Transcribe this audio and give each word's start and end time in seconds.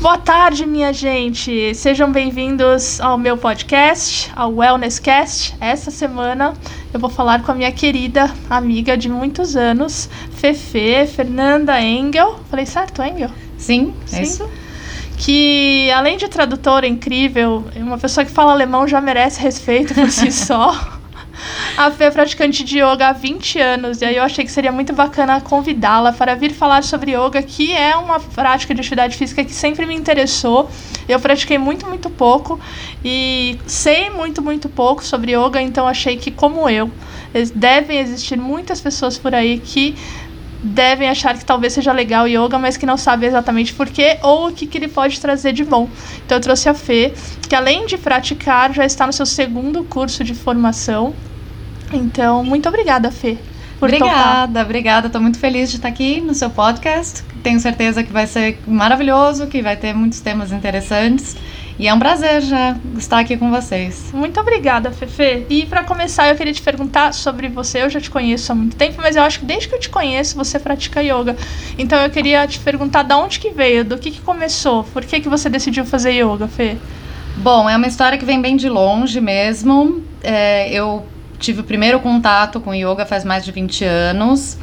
Boa 0.00 0.16
tarde, 0.16 0.64
minha 0.64 0.92
gente. 0.92 1.74
Sejam 1.74 2.12
bem-vindos 2.12 3.00
ao 3.00 3.18
meu 3.18 3.36
podcast, 3.36 4.30
ao 4.36 4.54
Wellness 4.54 5.00
Cast. 5.00 5.56
Essa 5.60 5.90
semana 5.90 6.54
eu 6.94 7.00
vou 7.00 7.10
falar 7.10 7.42
com 7.42 7.50
a 7.50 7.54
minha 7.54 7.72
querida 7.72 8.30
amiga 8.48 8.96
de 8.96 9.08
muitos 9.08 9.56
anos, 9.56 10.08
Fefe, 10.32 11.04
Fernanda 11.08 11.80
Engel. 11.82 12.38
Falei 12.48 12.64
certo, 12.64 13.02
Engel? 13.02 13.30
Sim, 13.56 13.92
é 14.04 14.16
Sim. 14.16 14.22
isso. 14.22 14.50
Que 15.16 15.90
além 15.90 16.16
de 16.16 16.28
tradutora 16.28 16.86
incrível, 16.86 17.64
uma 17.74 17.98
pessoa 17.98 18.24
que 18.24 18.30
fala 18.30 18.52
alemão 18.52 18.86
já 18.86 19.00
merece 19.00 19.40
respeito 19.40 19.94
por 19.94 20.10
si 20.10 20.30
só. 20.32 20.97
A 21.76 21.90
Fê 21.90 22.04
é 22.04 22.10
praticante 22.10 22.64
de 22.64 22.78
yoga 22.78 23.08
há 23.08 23.12
20 23.12 23.58
anos, 23.60 24.02
e 24.02 24.04
aí 24.04 24.16
eu 24.16 24.22
achei 24.22 24.44
que 24.44 24.50
seria 24.50 24.72
muito 24.72 24.92
bacana 24.92 25.40
convidá-la 25.40 26.12
para 26.12 26.34
vir 26.34 26.52
falar 26.52 26.82
sobre 26.82 27.12
yoga, 27.12 27.40
que 27.42 27.72
é 27.72 27.96
uma 27.96 28.18
prática 28.18 28.74
de 28.74 28.80
atividade 28.80 29.16
física 29.16 29.44
que 29.44 29.52
sempre 29.52 29.86
me 29.86 29.94
interessou. 29.94 30.68
Eu 31.08 31.20
pratiquei 31.20 31.56
muito, 31.56 31.86
muito 31.86 32.10
pouco 32.10 32.58
e 33.04 33.58
sei 33.66 34.10
muito, 34.10 34.42
muito 34.42 34.68
pouco 34.68 35.04
sobre 35.04 35.36
yoga, 35.36 35.62
então 35.62 35.86
achei 35.86 36.16
que, 36.16 36.30
como 36.30 36.68
eu, 36.68 36.90
devem 37.54 38.00
existir 38.00 38.36
muitas 38.36 38.80
pessoas 38.80 39.16
por 39.16 39.34
aí 39.34 39.58
que 39.58 39.94
devem 40.60 41.08
achar 41.08 41.38
que 41.38 41.44
talvez 41.44 41.72
seja 41.72 41.92
legal 41.92 42.24
o 42.24 42.28
yoga, 42.28 42.58
mas 42.58 42.76
que 42.76 42.84
não 42.84 42.96
sabem 42.96 43.28
exatamente 43.28 43.72
porquê 43.72 44.18
ou 44.22 44.48
o 44.48 44.52
que, 44.52 44.66
que 44.66 44.78
ele 44.78 44.88
pode 44.88 45.20
trazer 45.20 45.52
de 45.52 45.64
bom. 45.64 45.88
Então 46.26 46.38
eu 46.38 46.42
trouxe 46.42 46.68
a 46.68 46.74
Fê, 46.74 47.12
que 47.48 47.54
além 47.54 47.86
de 47.86 47.96
praticar, 47.96 48.72
já 48.72 48.84
está 48.84 49.06
no 49.06 49.12
seu 49.12 49.26
segundo 49.26 49.84
curso 49.84 50.24
de 50.24 50.34
formação 50.34 51.14
então, 51.92 52.44
muito 52.44 52.68
obrigada, 52.68 53.10
Fê. 53.10 53.38
obrigada, 53.80 54.48
topar. 54.48 54.64
obrigada. 54.64 55.06
Estou 55.06 55.20
muito 55.20 55.38
feliz 55.38 55.70
de 55.70 55.76
estar 55.76 55.88
aqui 55.88 56.20
no 56.20 56.34
seu 56.34 56.50
podcast. 56.50 57.22
Tenho 57.42 57.60
certeza 57.60 58.02
que 58.02 58.12
vai 58.12 58.26
ser 58.26 58.58
maravilhoso, 58.66 59.46
que 59.46 59.62
vai 59.62 59.76
ter 59.76 59.94
muitos 59.94 60.20
temas 60.20 60.52
interessantes. 60.52 61.36
E 61.78 61.86
é 61.86 61.94
um 61.94 61.98
prazer 61.98 62.42
já 62.42 62.76
estar 62.96 63.20
aqui 63.20 63.36
com 63.36 63.50
vocês. 63.52 64.10
Muito 64.12 64.40
obrigada, 64.40 64.90
Fefe. 64.90 65.46
E 65.48 65.64
para 65.64 65.84
começar, 65.84 66.28
eu 66.28 66.34
queria 66.34 66.52
te 66.52 66.60
perguntar 66.60 67.14
sobre 67.14 67.46
você. 67.48 67.82
Eu 67.82 67.88
já 67.88 68.00
te 68.00 68.10
conheço 68.10 68.50
há 68.50 68.54
muito 68.54 68.76
tempo, 68.76 69.00
mas 69.00 69.14
eu 69.14 69.22
acho 69.22 69.38
que 69.38 69.46
desde 69.46 69.68
que 69.68 69.76
eu 69.76 69.78
te 69.78 69.88
conheço, 69.88 70.36
você 70.36 70.58
pratica 70.58 71.00
yoga. 71.00 71.36
Então 71.78 72.02
eu 72.02 72.10
queria 72.10 72.44
te 72.48 72.58
perguntar 72.58 73.04
de 73.04 73.14
onde 73.14 73.38
que 73.38 73.50
veio, 73.50 73.84
do 73.84 73.96
que 73.96 74.10
que 74.10 74.20
começou, 74.20 74.82
por 74.82 75.04
que 75.04 75.20
que 75.20 75.28
você 75.28 75.48
decidiu 75.48 75.84
fazer 75.84 76.10
yoga, 76.10 76.48
Fê? 76.48 76.76
Bom, 77.36 77.70
é 77.70 77.76
uma 77.76 77.86
história 77.86 78.18
que 78.18 78.24
vem 78.24 78.42
bem 78.42 78.56
de 78.56 78.68
longe 78.68 79.20
mesmo. 79.20 80.02
É, 80.20 80.72
eu 80.72 81.06
tive 81.38 81.60
o 81.60 81.64
primeiro 81.64 82.00
contato 82.00 82.60
com 82.60 82.74
yoga 82.74 83.06
faz 83.06 83.24
mais 83.24 83.44
de 83.44 83.52
20 83.52 83.84
anos. 83.84 84.58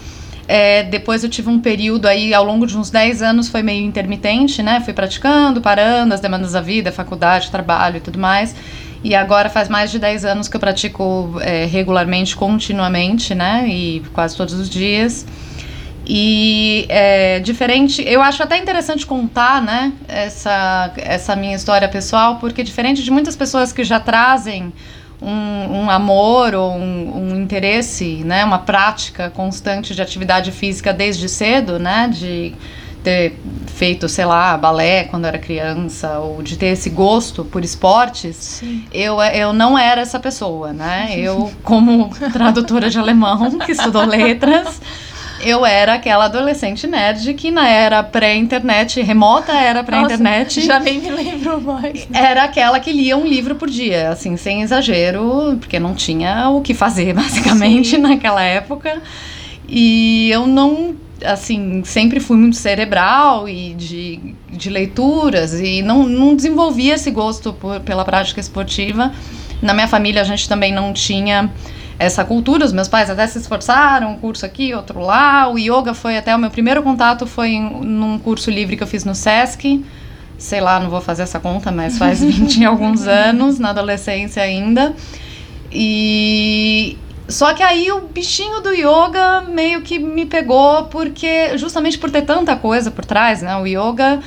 É, 0.47 0.83
depois 0.83 1.23
eu 1.23 1.29
tive 1.29 1.49
um 1.49 1.59
período 1.59 2.07
aí, 2.07 2.33
ao 2.33 2.43
longo 2.43 2.67
de 2.67 2.77
uns 2.77 2.89
10 2.91 3.21
anos, 3.23 3.49
foi 3.49 3.63
meio 3.63 3.83
intermitente, 3.83 4.61
né? 4.61 4.79
Fui 4.81 4.93
praticando, 4.93 5.59
parando, 5.59 6.13
as 6.13 6.19
demandas 6.19 6.51
da 6.51 6.61
vida, 6.61 6.91
faculdade, 6.91 7.49
trabalho 7.49 7.97
e 7.97 7.99
tudo 7.99 8.19
mais. 8.19 8.55
E 9.03 9.15
agora 9.15 9.49
faz 9.49 9.69
mais 9.69 9.91
de 9.91 9.99
10 9.99 10.25
anos 10.25 10.47
que 10.47 10.55
eu 10.55 10.59
pratico 10.59 11.35
é, 11.41 11.65
regularmente, 11.65 12.35
continuamente, 12.35 13.33
né? 13.33 13.67
E 13.67 14.03
quase 14.13 14.35
todos 14.37 14.53
os 14.53 14.69
dias. 14.69 15.25
E 16.07 16.85
é 16.87 17.39
diferente, 17.39 18.03
eu 18.05 18.21
acho 18.21 18.43
até 18.43 18.57
interessante 18.57 19.07
contar, 19.07 19.59
né, 19.59 19.91
essa, 20.07 20.91
essa 20.97 21.35
minha 21.35 21.55
história 21.55 21.87
pessoal, 21.89 22.35
porque 22.35 22.61
diferente 22.61 23.01
de 23.01 23.09
muitas 23.09 23.35
pessoas 23.35 23.73
que 23.73 23.83
já 23.83 23.99
trazem 23.99 24.71
um, 25.25 25.81
um 25.81 25.89
amor 25.89 26.53
ou 26.53 26.71
um, 26.71 27.31
um, 27.31 27.41
interesse, 27.41 28.23
né, 28.23 28.45
uma 28.45 28.59
prática 28.59 29.29
constante 29.29 29.95
de 29.95 30.01
atividade 30.01 30.51
física 30.51 30.93
desde 30.93 31.27
cedo, 31.27 31.79
né, 31.79 32.07
de 32.07 32.53
ter 33.03 33.37
feito, 33.67 34.09
sei 34.09 34.25
lá, 34.25 34.57
balé 34.57 35.03
quando 35.03 35.25
era 35.25 35.37
criança, 35.37 36.19
ou 36.19 36.41
de 36.41 36.57
ter 36.57 36.67
esse 36.67 36.89
gosto 36.89 37.45
por 37.45 37.63
esportes, 37.63 38.63
eu, 38.91 39.21
eu 39.21 39.53
não 39.53 39.77
era 39.77 40.01
essa 40.01 40.19
pessoa, 40.19 40.73
né? 40.73 41.13
Eu, 41.15 41.51
como 41.63 42.09
tradutora 42.33 42.89
de 42.89 42.97
alemão, 42.97 43.59
que 43.59 43.71
estudou 43.71 44.05
letras, 44.05 44.81
eu 45.45 45.65
era 45.65 45.93
aquela 45.93 46.25
adolescente 46.25 46.87
nerd 46.87 47.33
que 47.35 47.51
na 47.51 47.69
era 47.69 48.01
pré-internet, 48.03 49.01
remota 49.01 49.53
era 49.53 49.83
pré-internet. 49.83 50.61
Já 50.61 50.79
nem 50.79 50.99
me 50.99 51.09
lembro 51.11 51.61
mais. 51.61 52.07
Era 52.11 52.43
aquela 52.43 52.79
que 52.79 52.91
lia 52.91 53.15
um 53.15 53.25
livro 53.25 53.55
por 53.55 53.69
dia, 53.69 54.09
assim, 54.09 54.35
sem 54.35 54.63
exagero, 54.63 55.57
porque 55.59 55.79
não 55.79 55.93
tinha 55.93 56.49
o 56.49 56.61
que 56.61 56.73
fazer, 56.73 57.13
basicamente, 57.15 57.89
Sim. 57.89 57.97
naquela 57.99 58.41
época. 58.41 59.01
E 59.69 60.29
eu 60.31 60.47
não 60.47 60.95
assim, 61.23 61.83
sempre 61.85 62.19
fui 62.19 62.37
muito 62.37 62.57
cerebral 62.57 63.47
e 63.47 63.73
de, 63.73 64.35
de 64.49 64.69
leituras 64.69 65.53
e 65.53 65.81
não, 65.81 66.03
não 66.03 66.35
desenvolvia 66.35 66.95
esse 66.95 67.09
gosto 67.09 67.53
por, 67.53 67.79
pela 67.81 68.03
prática 68.03 68.39
esportiva. 68.39 69.13
Na 69.61 69.73
minha 69.73 69.87
família 69.87 70.21
a 70.21 70.25
gente 70.25 70.47
também 70.49 70.73
não 70.73 70.91
tinha 70.91 71.49
essa 71.97 72.23
cultura. 72.23 72.65
Os 72.65 72.73
meus 72.73 72.87
pais 72.87 73.09
até 73.09 73.25
se 73.27 73.37
esforçaram, 73.37 74.11
um 74.11 74.17
curso 74.17 74.45
aqui, 74.45 74.73
outro 74.73 74.99
lá. 74.99 75.49
O 75.49 75.57
yoga 75.57 75.93
foi 75.93 76.17
até 76.17 76.35
o 76.35 76.39
meu 76.39 76.49
primeiro 76.49 76.83
contato 76.83 77.25
foi 77.25 77.49
em, 77.49 77.61
num 77.83 78.19
curso 78.19 78.49
livre 78.49 78.75
que 78.75 78.83
eu 78.83 78.87
fiz 78.87 79.05
no 79.05 79.15
SESC. 79.15 79.83
Sei 80.37 80.59
lá, 80.59 80.79
não 80.79 80.89
vou 80.89 81.01
fazer 81.01 81.23
essa 81.23 81.39
conta, 81.39 81.71
mas 81.71 81.97
faz 81.97 82.19
20 82.23 82.57
e 82.57 82.65
alguns 82.65 83.07
anos, 83.07 83.59
na 83.59 83.69
adolescência 83.69 84.43
ainda. 84.43 84.93
E 85.71 86.97
só 87.27 87.53
que 87.53 87.63
aí 87.63 87.91
o 87.91 88.01
bichinho 88.01 88.61
do 88.61 88.71
yoga 88.71 89.41
meio 89.41 89.81
que 89.81 89.97
me 89.97 90.25
pegou 90.25 90.83
porque 90.85 91.57
justamente 91.57 91.97
por 91.97 92.11
ter 92.11 92.21
tanta 92.21 92.55
coisa 92.55 92.91
por 92.91 93.03
trás, 93.03 93.41
né? 93.41 93.55
O 93.57 93.65
yoga 93.65 94.19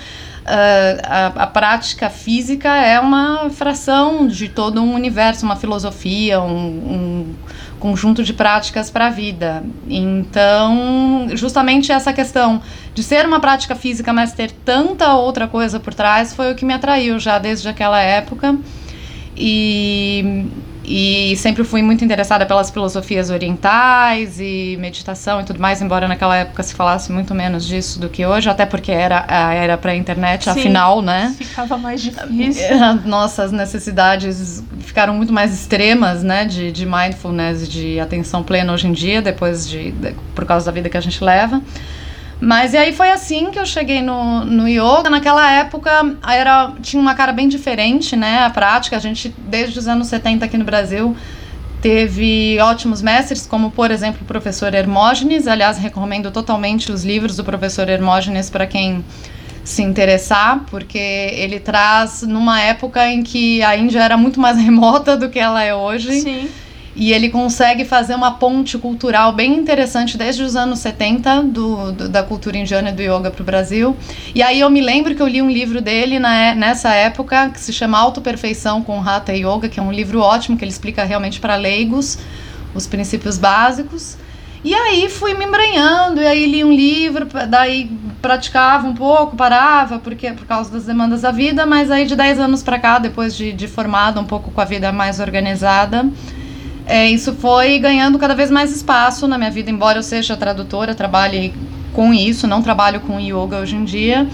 a, 1.05 1.27
a, 1.43 1.47
prática 1.47 2.09
física 2.09 2.75
é 2.77 2.99
uma 2.99 3.51
fração 3.51 4.27
de 4.27 4.49
todo 4.49 4.83
um 4.83 4.95
universo, 4.95 5.45
uma 5.45 5.57
filosofia, 5.57 6.41
um, 6.41 6.47
um 6.47 7.35
conjunto 7.79 8.23
de 8.25 8.33
práticas 8.33 8.91
para 8.91 9.07
a 9.07 9.11
vida. 9.11 9.63
Então, 9.89 11.29
justamente 11.35 11.93
essa 11.93 12.13
questão 12.13 12.63
de 12.95 13.03
ser 13.03 13.27
uma 13.27 13.41
prática 13.41 13.75
física, 13.75 14.13
mas 14.13 14.33
ter 14.33 14.51
tanta 14.51 15.15
outra 15.15 15.47
coisa 15.47 15.79
por 15.79 15.95
trás, 15.95 16.35
foi 16.35 16.53
o 16.53 16.55
que 16.55 16.65
me 16.65 16.73
atraiu 16.73 17.19
já 17.19 17.39
desde 17.39 17.69
aquela 17.69 18.01
época. 18.01 18.57
E 19.37 20.47
e 20.91 21.37
sempre 21.37 21.65
fui 21.65 21.83
muito 21.83 22.03
interessada 22.03 22.47
pelas 22.47 22.71
filosofias 22.71 23.29
orientais 23.29 24.41
e 24.41 24.75
meditação 24.81 25.39
e 25.41 25.45
tudo 25.45 25.61
mais, 25.61 25.83
embora 25.83 26.09
naquela 26.09 26.35
época 26.35 26.63
se 26.63 26.75
falasse 26.75 27.13
muito 27.13 27.35
menos 27.35 27.67
disso 27.67 28.01
do 28.01 28.09
que 28.09 28.25
hoje, 28.25 28.49
até 28.49 28.65
porque 28.65 28.91
era 28.91 29.27
a 29.29 29.53
era 29.53 29.77
para 29.77 29.93
a 29.93 29.95
internet, 29.95 30.45
Sim, 30.45 30.51
afinal, 30.51 31.03
né? 31.03 31.35
Ficava 31.37 31.77
mais 31.77 32.01
difícil. 32.01 32.65
Nossas 33.05 33.53
necessidades 33.53 34.65
ficaram 34.81 35.13
muito 35.13 35.33
mais 35.33 35.53
extremas, 35.53 36.23
né, 36.23 36.47
de, 36.47 36.73
de 36.73 36.87
mindfulness, 36.87 37.69
de 37.69 38.01
atenção 38.01 38.43
plena 38.43 38.73
hoje 38.73 38.87
em 38.87 38.93
dia, 38.93 39.21
depois 39.21 39.69
de, 39.69 39.91
de 39.91 40.15
por 40.35 40.47
causa 40.47 40.67
da 40.67 40.73
vida 40.73 40.89
que 40.89 40.97
a 40.97 41.01
gente 41.03 41.23
leva. 41.23 41.61
Mas 42.41 42.73
e 42.73 42.77
aí 42.77 42.93
foi 42.93 43.11
assim 43.11 43.51
que 43.51 43.59
eu 43.59 43.67
cheguei 43.67 44.01
no, 44.01 44.45
no 44.45 44.69
yoga. 44.69 45.11
Naquela 45.11 45.51
época 45.51 45.91
era, 46.27 46.73
tinha 46.81 47.01
uma 47.01 47.15
cara 47.15 47.33
bem 47.33 47.49
diferente, 47.49 48.15
né? 48.15 48.45
A 48.45 48.51
prática, 48.51 48.97
a 48.97 49.01
gente, 49.01 49.35
desde 49.39 49.79
os 49.79 49.89
anos 49.89 50.07
70 50.07 50.45
aqui 50.45 50.57
no 50.57 50.65
Brasil, 50.65 51.17
teve 51.83 52.59
ótimos 52.61 53.03
mestres, 53.03 53.47
como 53.47 53.71
por 53.71 53.91
exemplo 53.91 54.21
o 54.23 54.25
professor 54.25 54.73
Hermógenes. 54.73 55.49
Aliás, 55.49 55.79
recomendo 55.79 56.31
totalmente 56.31 56.93
os 56.93 57.05
livros 57.05 57.37
do 57.37 57.45
professor 57.45 57.89
Hermógenes 57.89 58.49
para 58.49 58.67
quem 58.67 59.05
se 59.65 59.83
interessar, 59.83 60.65
porque 60.71 60.99
ele 60.99 61.59
traz 61.59 62.23
numa 62.23 62.61
época 62.61 63.07
em 63.09 63.23
que 63.23 63.63
a 63.63 63.77
Índia 63.77 64.01
era 64.01 64.17
muito 64.17 64.41
mais 64.41 64.57
remota 64.63 65.17
do 65.17 65.29
que 65.29 65.41
ela 65.41 65.63
é 65.63 65.75
hoje. 65.75 66.21
Sim 66.21 66.49
e 66.99 67.13
ele 67.13 67.29
consegue 67.31 67.85
fazer 67.85 68.17
uma 68.17 68.33
ponte 68.33 68.77
cultural 68.77 69.33
bem 69.33 69.55
interessante 69.55 70.19
desde 70.19 70.43
os 70.43 70.57
anos 70.57 70.81
70 70.81 71.43
do, 71.45 71.93
do 71.93 72.09
da 72.09 72.25
cultura 72.25 72.59
indiana 72.59 72.91
e 72.91 72.93
do 72.93 73.01
yoga 73.01 73.31
para 73.31 73.41
o 73.41 73.45
Brasil. 73.45 73.97
E 74.35 74.43
aí 74.43 74.59
eu 74.59 74.69
me 74.69 74.81
lembro 74.81 75.15
que 75.15 75.23
eu 75.23 75.29
li 75.29 75.41
um 75.41 75.49
livro 75.49 75.81
dele 75.81 76.19
na, 76.19 76.57
nessa 76.57 76.93
época 76.93 77.51
que 77.51 77.61
se 77.61 77.73
chama 77.73 77.97
Autoperfeição 77.97 78.83
com 78.83 79.01
Hatha 79.01 79.33
Yoga, 79.33 79.69
que 79.69 79.79
é 79.79 79.83
um 79.83 79.93
livro 79.93 80.21
ótimo 80.21 80.59
que 80.59 80.65
ele 80.65 80.73
explica 80.73 81.05
realmente 81.05 81.39
para 81.39 81.55
leigos 81.55 82.19
os 82.75 82.89
princípios 82.89 83.39
básicos. 83.39 84.17
E 84.65 84.75
aí 84.75 85.09
fui 85.09 85.35
me 85.35 85.45
embranhando, 85.45 86.21
e 86.21 86.27
aí 86.27 86.45
li 86.45 86.65
um 86.65 86.73
livro, 86.73 87.29
daí 87.49 87.89
praticava 88.21 88.89
um 88.89 88.95
pouco, 88.95 89.37
parava, 89.37 90.01
porque 90.01 90.33
por 90.33 90.47
causa 90.47 90.69
das 90.73 90.85
demandas 90.85 91.21
da 91.21 91.31
vida, 91.31 91.65
mas 91.65 91.93
aí 91.93 92.05
de 92.07 92.17
10 92.17 92.41
anos 92.41 92.63
para 92.63 92.77
cá, 92.77 92.99
depois 92.99 93.37
de, 93.37 93.53
de 93.53 93.69
formada 93.69 94.21
um 94.21 94.25
pouco 94.25 94.51
com 94.51 94.61
a 94.61 94.65
vida 94.65 94.91
mais 94.91 95.21
organizada, 95.21 96.05
é, 96.89 97.07
isso 97.09 97.35
foi 97.35 97.79
ganhando 97.79 98.19
cada 98.19 98.35
vez 98.35 98.51
mais 98.51 98.75
espaço 98.75 99.29
na 99.29 99.37
minha 99.37 99.51
vida, 99.51 99.71
embora 99.71 99.99
eu 99.99 100.03
seja 100.03 100.37
tradutora, 100.37 100.95
trabalhe 100.95 101.53
com 101.93 102.15
isso, 102.15 102.47
não 102.47 102.63
trabalho 102.63 103.01
com 103.01 103.21
yoga 103.21 103.59
hoje 103.59 103.77
em 103.77 103.85
dia, 103.85 104.27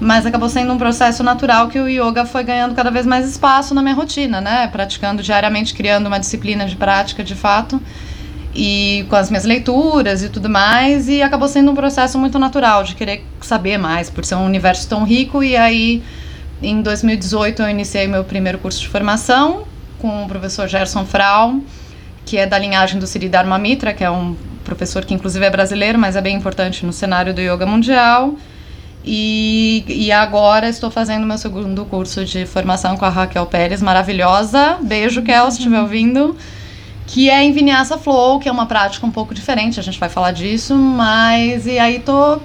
mas 0.00 0.26
acabou 0.26 0.48
sendo 0.48 0.72
um 0.72 0.78
processo 0.78 1.22
natural 1.22 1.68
que 1.68 1.78
o 1.78 1.88
yoga 1.88 2.24
foi 2.24 2.42
ganhando 2.42 2.74
cada 2.74 2.90
vez 2.90 3.06
mais 3.06 3.28
espaço 3.28 3.74
na 3.74 3.82
minha 3.82 3.94
rotina, 3.94 4.40
né? 4.40 4.66
Praticando 4.68 5.22
diariamente, 5.22 5.72
criando 5.72 6.06
uma 6.06 6.18
disciplina 6.18 6.66
de 6.66 6.74
prática 6.74 7.22
de 7.22 7.34
fato. 7.34 7.80
e 8.54 9.06
com 9.08 9.16
as 9.16 9.30
minhas 9.30 9.44
leituras 9.44 10.22
e 10.22 10.28
tudo 10.28 10.48
mais, 10.48 11.08
e 11.08 11.22
acabou 11.22 11.46
sendo 11.46 11.70
um 11.70 11.74
processo 11.74 12.18
muito 12.18 12.38
natural 12.38 12.82
de 12.82 12.94
querer 12.94 13.24
saber 13.40 13.78
mais, 13.78 14.10
por 14.10 14.24
ser 14.24 14.34
um 14.34 14.44
universo 14.44 14.88
tão 14.88 15.04
rico, 15.04 15.42
e 15.42 15.56
aí 15.56 16.02
em 16.62 16.82
2018 16.82 17.62
eu 17.62 17.68
iniciei 17.70 18.06
meu 18.06 18.24
primeiro 18.24 18.58
curso 18.58 18.80
de 18.80 18.88
formação 18.88 19.64
com 20.00 20.24
o 20.24 20.28
professor 20.28 20.66
Gerson 20.66 21.04
Frau, 21.04 21.60
que 22.30 22.38
é 22.38 22.46
da 22.46 22.56
linhagem 22.56 23.00
do 23.00 23.08
Siddhartha 23.08 23.58
Mitra, 23.58 23.92
que 23.92 24.04
é 24.04 24.10
um 24.10 24.36
professor 24.64 25.04
que 25.04 25.12
inclusive 25.12 25.44
é 25.44 25.50
brasileiro, 25.50 25.98
mas 25.98 26.14
é 26.14 26.20
bem 26.20 26.36
importante 26.36 26.86
no 26.86 26.92
cenário 26.92 27.34
do 27.34 27.40
yoga 27.40 27.66
mundial. 27.66 28.36
E, 29.04 29.84
e 29.88 30.12
agora 30.12 30.68
estou 30.68 30.92
fazendo 30.92 31.26
meu 31.26 31.36
segundo 31.36 31.84
curso 31.86 32.24
de 32.24 32.46
formação 32.46 32.96
com 32.96 33.04
a 33.04 33.08
Raquel 33.08 33.44
Pérez, 33.46 33.82
maravilhosa. 33.82 34.78
Beijo, 34.80 35.22
Kel, 35.22 35.50
se 35.50 35.58
estiver 35.58 35.80
ouvindo 35.80 36.36
que 37.04 37.28
é 37.28 37.42
em 37.42 37.50
Vinyasa 37.50 37.98
Flow, 37.98 38.38
que 38.38 38.48
é 38.48 38.52
uma 38.52 38.66
prática 38.66 39.04
um 39.04 39.10
pouco 39.10 39.34
diferente, 39.34 39.80
a 39.80 39.82
gente 39.82 39.98
vai 39.98 40.08
falar 40.08 40.30
disso, 40.30 40.76
mas 40.76 41.66
e 41.66 41.80
aí 41.80 41.98
tô, 41.98 42.38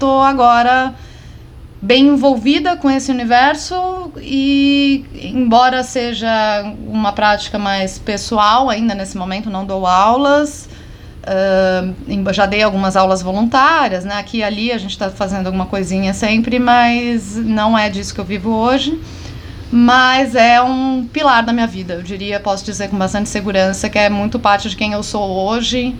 tô 0.00 0.18
agora 0.18 0.92
bem 1.80 2.08
envolvida 2.08 2.76
com 2.76 2.90
esse 2.90 3.10
universo 3.10 4.10
e 4.20 5.04
embora 5.14 5.82
seja 5.82 6.28
uma 6.86 7.12
prática 7.12 7.58
mais 7.58 7.98
pessoal 7.98 8.70
ainda 8.70 8.94
nesse 8.94 9.16
momento, 9.16 9.50
não 9.50 9.64
dou 9.64 9.86
aulas, 9.86 10.68
uh, 11.22 12.32
já 12.32 12.46
dei 12.46 12.62
algumas 12.62 12.96
aulas 12.96 13.22
voluntárias, 13.22 14.04
né? 14.04 14.14
Aqui 14.16 14.38
e 14.38 14.42
ali 14.42 14.72
a 14.72 14.78
gente 14.78 14.92
está 14.92 15.10
fazendo 15.10 15.46
alguma 15.46 15.66
coisinha 15.66 16.14
sempre, 16.14 16.58
mas 16.58 17.36
não 17.36 17.76
é 17.76 17.90
disso 17.90 18.14
que 18.14 18.20
eu 18.20 18.24
vivo 18.24 18.50
hoje 18.50 18.98
mas 19.70 20.34
é 20.34 20.62
um 20.62 21.06
pilar 21.12 21.44
da 21.44 21.52
minha 21.52 21.66
vida. 21.66 21.94
Eu 21.94 22.02
diria, 22.02 22.38
posso 22.38 22.64
dizer 22.64 22.88
com 22.88 22.96
bastante 22.96 23.28
segurança 23.28 23.88
que 23.88 23.98
é 23.98 24.08
muito 24.08 24.38
parte 24.38 24.68
de 24.68 24.76
quem 24.76 24.92
eu 24.92 25.02
sou 25.02 25.28
hoje, 25.28 25.94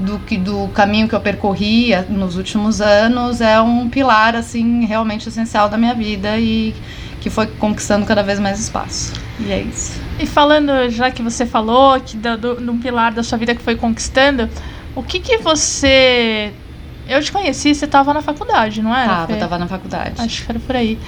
do 0.00 0.18
que 0.20 0.36
do 0.36 0.68
caminho 0.68 1.08
que 1.08 1.14
eu 1.14 1.20
percorri 1.20 1.90
nos 2.08 2.36
últimos 2.36 2.80
anos, 2.80 3.40
é 3.40 3.60
um 3.60 3.88
pilar 3.88 4.34
assim 4.34 4.84
realmente 4.86 5.28
essencial 5.28 5.68
da 5.68 5.76
minha 5.76 5.94
vida 5.94 6.38
e 6.38 6.74
que 7.20 7.28
foi 7.28 7.46
conquistando 7.46 8.06
cada 8.06 8.22
vez 8.22 8.40
mais 8.40 8.58
espaço. 8.58 9.12
E 9.38 9.52
é 9.52 9.60
isso. 9.60 10.00
E 10.18 10.26
falando, 10.26 10.88
já 10.88 11.10
que 11.10 11.22
você 11.22 11.44
falou 11.44 12.00
que 12.00 12.16
do, 12.16 12.36
do, 12.36 12.54
do 12.56 12.74
pilar 12.74 13.12
da 13.12 13.22
sua 13.22 13.36
vida 13.36 13.54
que 13.54 13.62
foi 13.62 13.76
conquistando, 13.76 14.48
o 14.94 15.02
que 15.02 15.20
que 15.20 15.36
você 15.38 16.52
eu 17.06 17.20
te 17.20 17.32
conheci, 17.32 17.74
você 17.74 17.86
estava 17.86 18.14
na 18.14 18.22
faculdade, 18.22 18.80
não 18.80 18.96
era? 18.96 19.08
Tava, 19.08 19.32
estava 19.32 19.58
na 19.58 19.66
faculdade. 19.66 20.14
Acho 20.16 20.44
que 20.44 20.52
era 20.52 20.60
por 20.60 20.76
aí. 20.76 20.98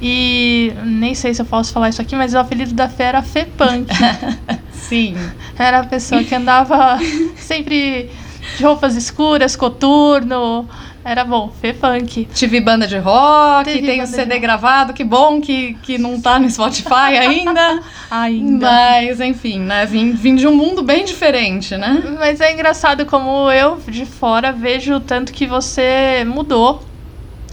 E 0.00 0.72
nem 0.84 1.14
sei 1.14 1.32
se 1.32 1.40
eu 1.40 1.46
posso 1.46 1.72
falar 1.72 1.88
isso 1.88 2.02
aqui, 2.02 2.16
mas 2.16 2.34
o 2.34 2.38
apelido 2.38 2.74
da 2.74 2.88
Fé 2.88 3.04
era 3.04 3.22
Fê 3.22 3.44
Punk. 3.44 3.86
Sim. 4.74 5.14
Era 5.56 5.78
a 5.78 5.84
pessoa 5.84 6.24
que 6.24 6.34
andava 6.34 6.98
sempre 7.36 8.10
de 8.56 8.64
roupas 8.64 8.96
escuras, 8.96 9.56
coturno. 9.56 10.68
Era 11.04 11.24
bom, 11.24 11.52
Fê 11.60 11.72
Punk. 11.72 12.28
Tive 12.32 12.60
banda 12.60 12.86
de 12.86 12.96
rock, 12.96 13.64
Teve 13.64 13.86
tenho 13.86 14.06
CD 14.06 14.38
gravado, 14.38 14.92
que 14.92 15.02
bom 15.02 15.40
que, 15.40 15.74
que 15.82 15.98
não 15.98 16.20
tá 16.20 16.38
no 16.38 16.48
Spotify 16.48 17.18
ainda. 17.18 17.80
ainda. 18.08 18.70
Mas, 18.70 19.20
enfim, 19.20 19.58
né? 19.58 19.84
Vim, 19.84 20.12
vim 20.12 20.36
de 20.36 20.46
um 20.46 20.54
mundo 20.54 20.82
bem 20.82 21.04
diferente, 21.04 21.76
né? 21.76 22.02
Mas 22.18 22.40
é 22.40 22.52
engraçado 22.52 23.04
como 23.04 23.50
eu, 23.50 23.80
de 23.88 24.06
fora, 24.06 24.52
vejo 24.52 24.94
o 24.94 25.00
tanto 25.00 25.32
que 25.32 25.44
você 25.44 26.24
mudou. 26.24 26.82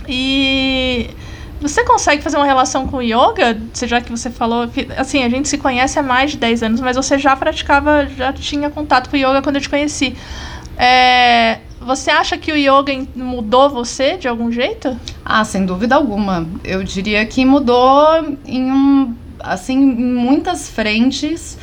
E 0.08 1.10
você 1.60 1.84
consegue 1.84 2.22
fazer 2.22 2.38
uma 2.38 2.46
relação 2.46 2.88
com 2.88 2.98
o 2.98 3.02
yoga? 3.02 3.60
Já 3.84 4.00
que 4.00 4.12
você 4.12 4.30
falou 4.30 4.70
assim, 4.96 5.24
a 5.24 5.30
gente 5.30 5.50
se 5.50 5.58
conhece 5.58 5.98
há 6.00 6.04
mais 6.04 6.32
de 6.32 6.38
10 6.38 6.64
anos, 6.64 6.82
mas 6.82 6.96
você 6.96 7.18
já 7.18 7.36
praticava, 7.36 8.08
já 8.16 8.32
tinha 8.32 8.70
contato 8.70 9.10
com 9.10 9.18
o 9.18 9.20
yoga 9.20 9.42
quando 9.42 9.56
eu 9.56 9.62
te 9.62 9.70
conheci. 9.70 10.16
É, 10.80 11.60
você 11.82 12.10
acha 12.10 12.38
que 12.38 12.54
o 12.54 12.56
yoga 12.56 13.06
mudou 13.14 13.70
você 13.70 14.16
de 14.16 14.30
algum 14.30 14.50
jeito? 14.50 14.98
Ah, 15.26 15.44
sem 15.44 15.66
dúvida 15.66 15.96
alguma. 15.96 16.48
Eu 16.64 16.84
diria 16.84 17.26
que 17.26 17.44
mudou 17.44 18.38
em 18.46 18.72
um, 18.72 19.14
assim, 19.42 19.78
em 19.78 20.14
muitas 20.14 20.70
frentes, 20.70 21.58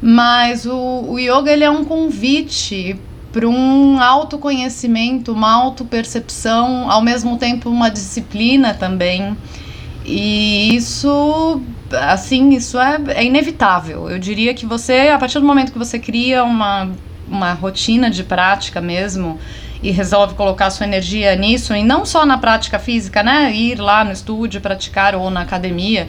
mas 0.00 0.66
o, 0.66 1.04
o 1.08 1.18
yoga 1.18 1.50
ele 1.50 1.64
é 1.64 1.70
um 1.70 1.84
convite 1.84 2.96
para 3.32 3.48
um 3.48 4.00
autoconhecimento, 4.00 5.32
uma 5.32 5.52
autopercepção, 5.52 6.88
ao 6.88 7.02
mesmo 7.02 7.36
tempo 7.36 7.68
uma 7.68 7.90
disciplina 7.90 8.72
também. 8.72 9.36
E 10.04 10.76
isso, 10.76 11.60
assim, 11.90 12.50
isso 12.50 12.78
é, 12.78 13.00
é 13.08 13.24
inevitável. 13.24 14.08
Eu 14.08 14.20
diria 14.20 14.54
que 14.54 14.64
você, 14.64 15.08
a 15.08 15.18
partir 15.18 15.40
do 15.40 15.46
momento 15.46 15.72
que 15.72 15.78
você 15.78 15.98
cria 15.98 16.44
uma, 16.44 16.88
uma 17.28 17.52
rotina 17.52 18.10
de 18.10 18.22
prática 18.22 18.80
mesmo, 18.80 19.38
e 19.82 19.90
resolve 19.90 20.34
colocar 20.34 20.70
sua 20.70 20.86
energia 20.86 21.36
nisso, 21.36 21.74
e 21.74 21.84
não 21.84 22.06
só 22.06 22.24
na 22.24 22.38
prática 22.38 22.78
física, 22.78 23.22
né? 23.22 23.54
Ir 23.54 23.78
lá 23.78 24.02
no 24.02 24.12
estúdio 24.12 24.60
praticar 24.60 25.14
ou 25.14 25.30
na 25.30 25.42
academia, 25.42 26.08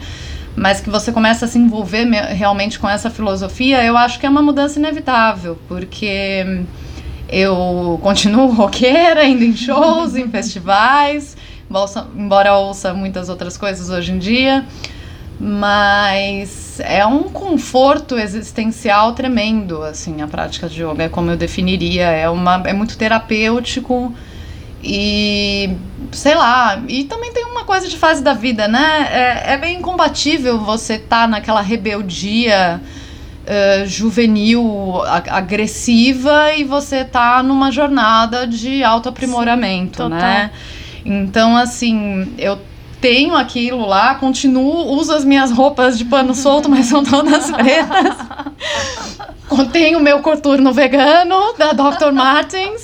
mas 0.56 0.80
que 0.80 0.88
você 0.88 1.12
começa 1.12 1.44
a 1.44 1.48
se 1.48 1.58
envolver 1.58 2.04
realmente 2.32 2.78
com 2.78 2.88
essa 2.88 3.10
filosofia, 3.10 3.84
eu 3.84 3.96
acho 3.96 4.18
que 4.18 4.24
é 4.24 4.30
uma 4.30 4.40
mudança 4.40 4.78
inevitável, 4.78 5.58
porque 5.68 6.64
eu 7.28 8.00
continuo 8.02 8.50
roqueira, 8.54 9.24
indo 9.26 9.44
em 9.44 9.54
shows, 9.54 10.16
em 10.16 10.28
festivais, 10.30 11.36
embora 12.16 12.56
ouça 12.56 12.94
muitas 12.94 13.28
outras 13.28 13.58
coisas 13.58 13.90
hoje 13.90 14.12
em 14.12 14.18
dia. 14.18 14.64
Mas 15.38 16.80
é 16.80 17.04
um 17.04 17.24
conforto 17.24 18.18
existencial 18.18 19.12
tremendo, 19.12 19.82
assim, 19.82 20.22
a 20.22 20.26
prática 20.26 20.68
de 20.68 20.82
yoga, 20.82 21.04
é 21.04 21.08
como 21.08 21.30
eu 21.30 21.36
definiria. 21.36 22.06
É, 22.06 22.28
uma, 22.28 22.62
é 22.64 22.72
muito 22.72 22.96
terapêutico 22.96 24.14
e, 24.82 25.70
sei 26.12 26.34
lá, 26.34 26.82
e 26.88 27.04
também 27.04 27.32
tem 27.32 27.44
uma 27.44 27.64
coisa 27.64 27.88
de 27.88 27.96
fase 27.96 28.22
da 28.22 28.32
vida, 28.32 28.66
né? 28.66 29.08
É, 29.10 29.52
é 29.54 29.56
bem 29.58 29.78
incompatível 29.78 30.58
você 30.58 30.94
estar 30.94 31.22
tá 31.22 31.26
naquela 31.26 31.60
rebeldia 31.60 32.80
uh, 33.46 33.86
juvenil, 33.86 35.02
agressiva 35.28 36.54
e 36.54 36.64
você 36.64 37.04
tá 37.04 37.42
numa 37.42 37.70
jornada 37.70 38.46
de 38.46 38.82
autoaprimoramento, 38.82 40.08
né? 40.08 40.50
Então, 41.04 41.56
assim, 41.56 42.32
eu 42.38 42.58
tenho 43.00 43.34
aquilo 43.34 43.86
lá, 43.86 44.14
continuo, 44.14 44.92
uso 44.92 45.12
as 45.12 45.24
minhas 45.24 45.50
roupas 45.50 45.98
de 45.98 46.04
pano 46.04 46.34
solto, 46.36 46.68
mas 46.68 46.86
são 46.86 47.04
todas 47.04 47.50
pretas. 47.50 48.16
Tenho 49.72 50.00
meu 50.00 50.20
coturno 50.20 50.72
vegano 50.72 51.54
da 51.56 51.72
Dr. 51.72 52.12
Martens. 52.12 52.82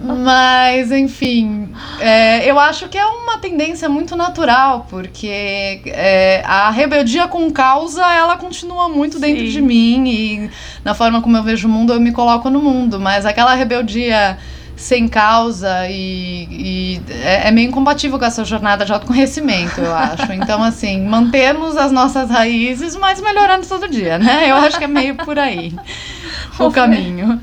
Mas, 0.00 0.90
enfim, 0.90 1.72
é, 2.00 2.48
eu 2.50 2.58
acho 2.58 2.88
que 2.88 2.98
é 2.98 3.06
uma 3.06 3.38
tendência 3.38 3.88
muito 3.88 4.16
natural, 4.16 4.86
porque 4.90 5.80
é, 5.86 6.42
a 6.44 6.70
rebeldia 6.70 7.28
com 7.28 7.50
causa, 7.50 8.04
ela 8.12 8.36
continua 8.36 8.88
muito 8.88 9.14
Sim. 9.14 9.20
dentro 9.20 9.46
de 9.46 9.62
mim 9.62 10.08
e 10.08 10.50
na 10.84 10.94
forma 10.94 11.22
como 11.22 11.36
eu 11.36 11.42
vejo 11.42 11.68
o 11.68 11.70
mundo, 11.70 11.92
eu 11.92 12.00
me 12.00 12.12
coloco 12.12 12.50
no 12.50 12.60
mundo. 12.60 12.98
Mas 12.98 13.24
aquela 13.24 13.54
rebeldia 13.54 14.38
sem 14.82 15.06
causa 15.06 15.88
e, 15.88 16.48
e 16.50 17.00
é, 17.22 17.48
é, 17.48 17.50
meio 17.52 17.68
incompatível 17.68 18.18
com 18.18 18.24
essa 18.24 18.44
jornada 18.44 18.84
de 18.84 18.92
autoconhecimento, 18.92 19.80
eu 19.80 19.94
acho. 19.94 20.32
Então, 20.32 20.60
assim, 20.60 21.06
mantemos 21.06 21.76
as 21.76 21.92
nossas 21.92 22.28
raízes, 22.28 22.96
mas 22.96 23.20
melhorando 23.20 23.64
todo 23.64 23.88
dia, 23.88 24.18
né? 24.18 24.50
Eu 24.50 24.56
acho 24.56 24.78
que 24.78 24.84
é 24.84 24.88
meio 24.88 25.14
por 25.14 25.38
aí 25.38 25.72
o 26.58 26.68
caminho. 26.72 27.40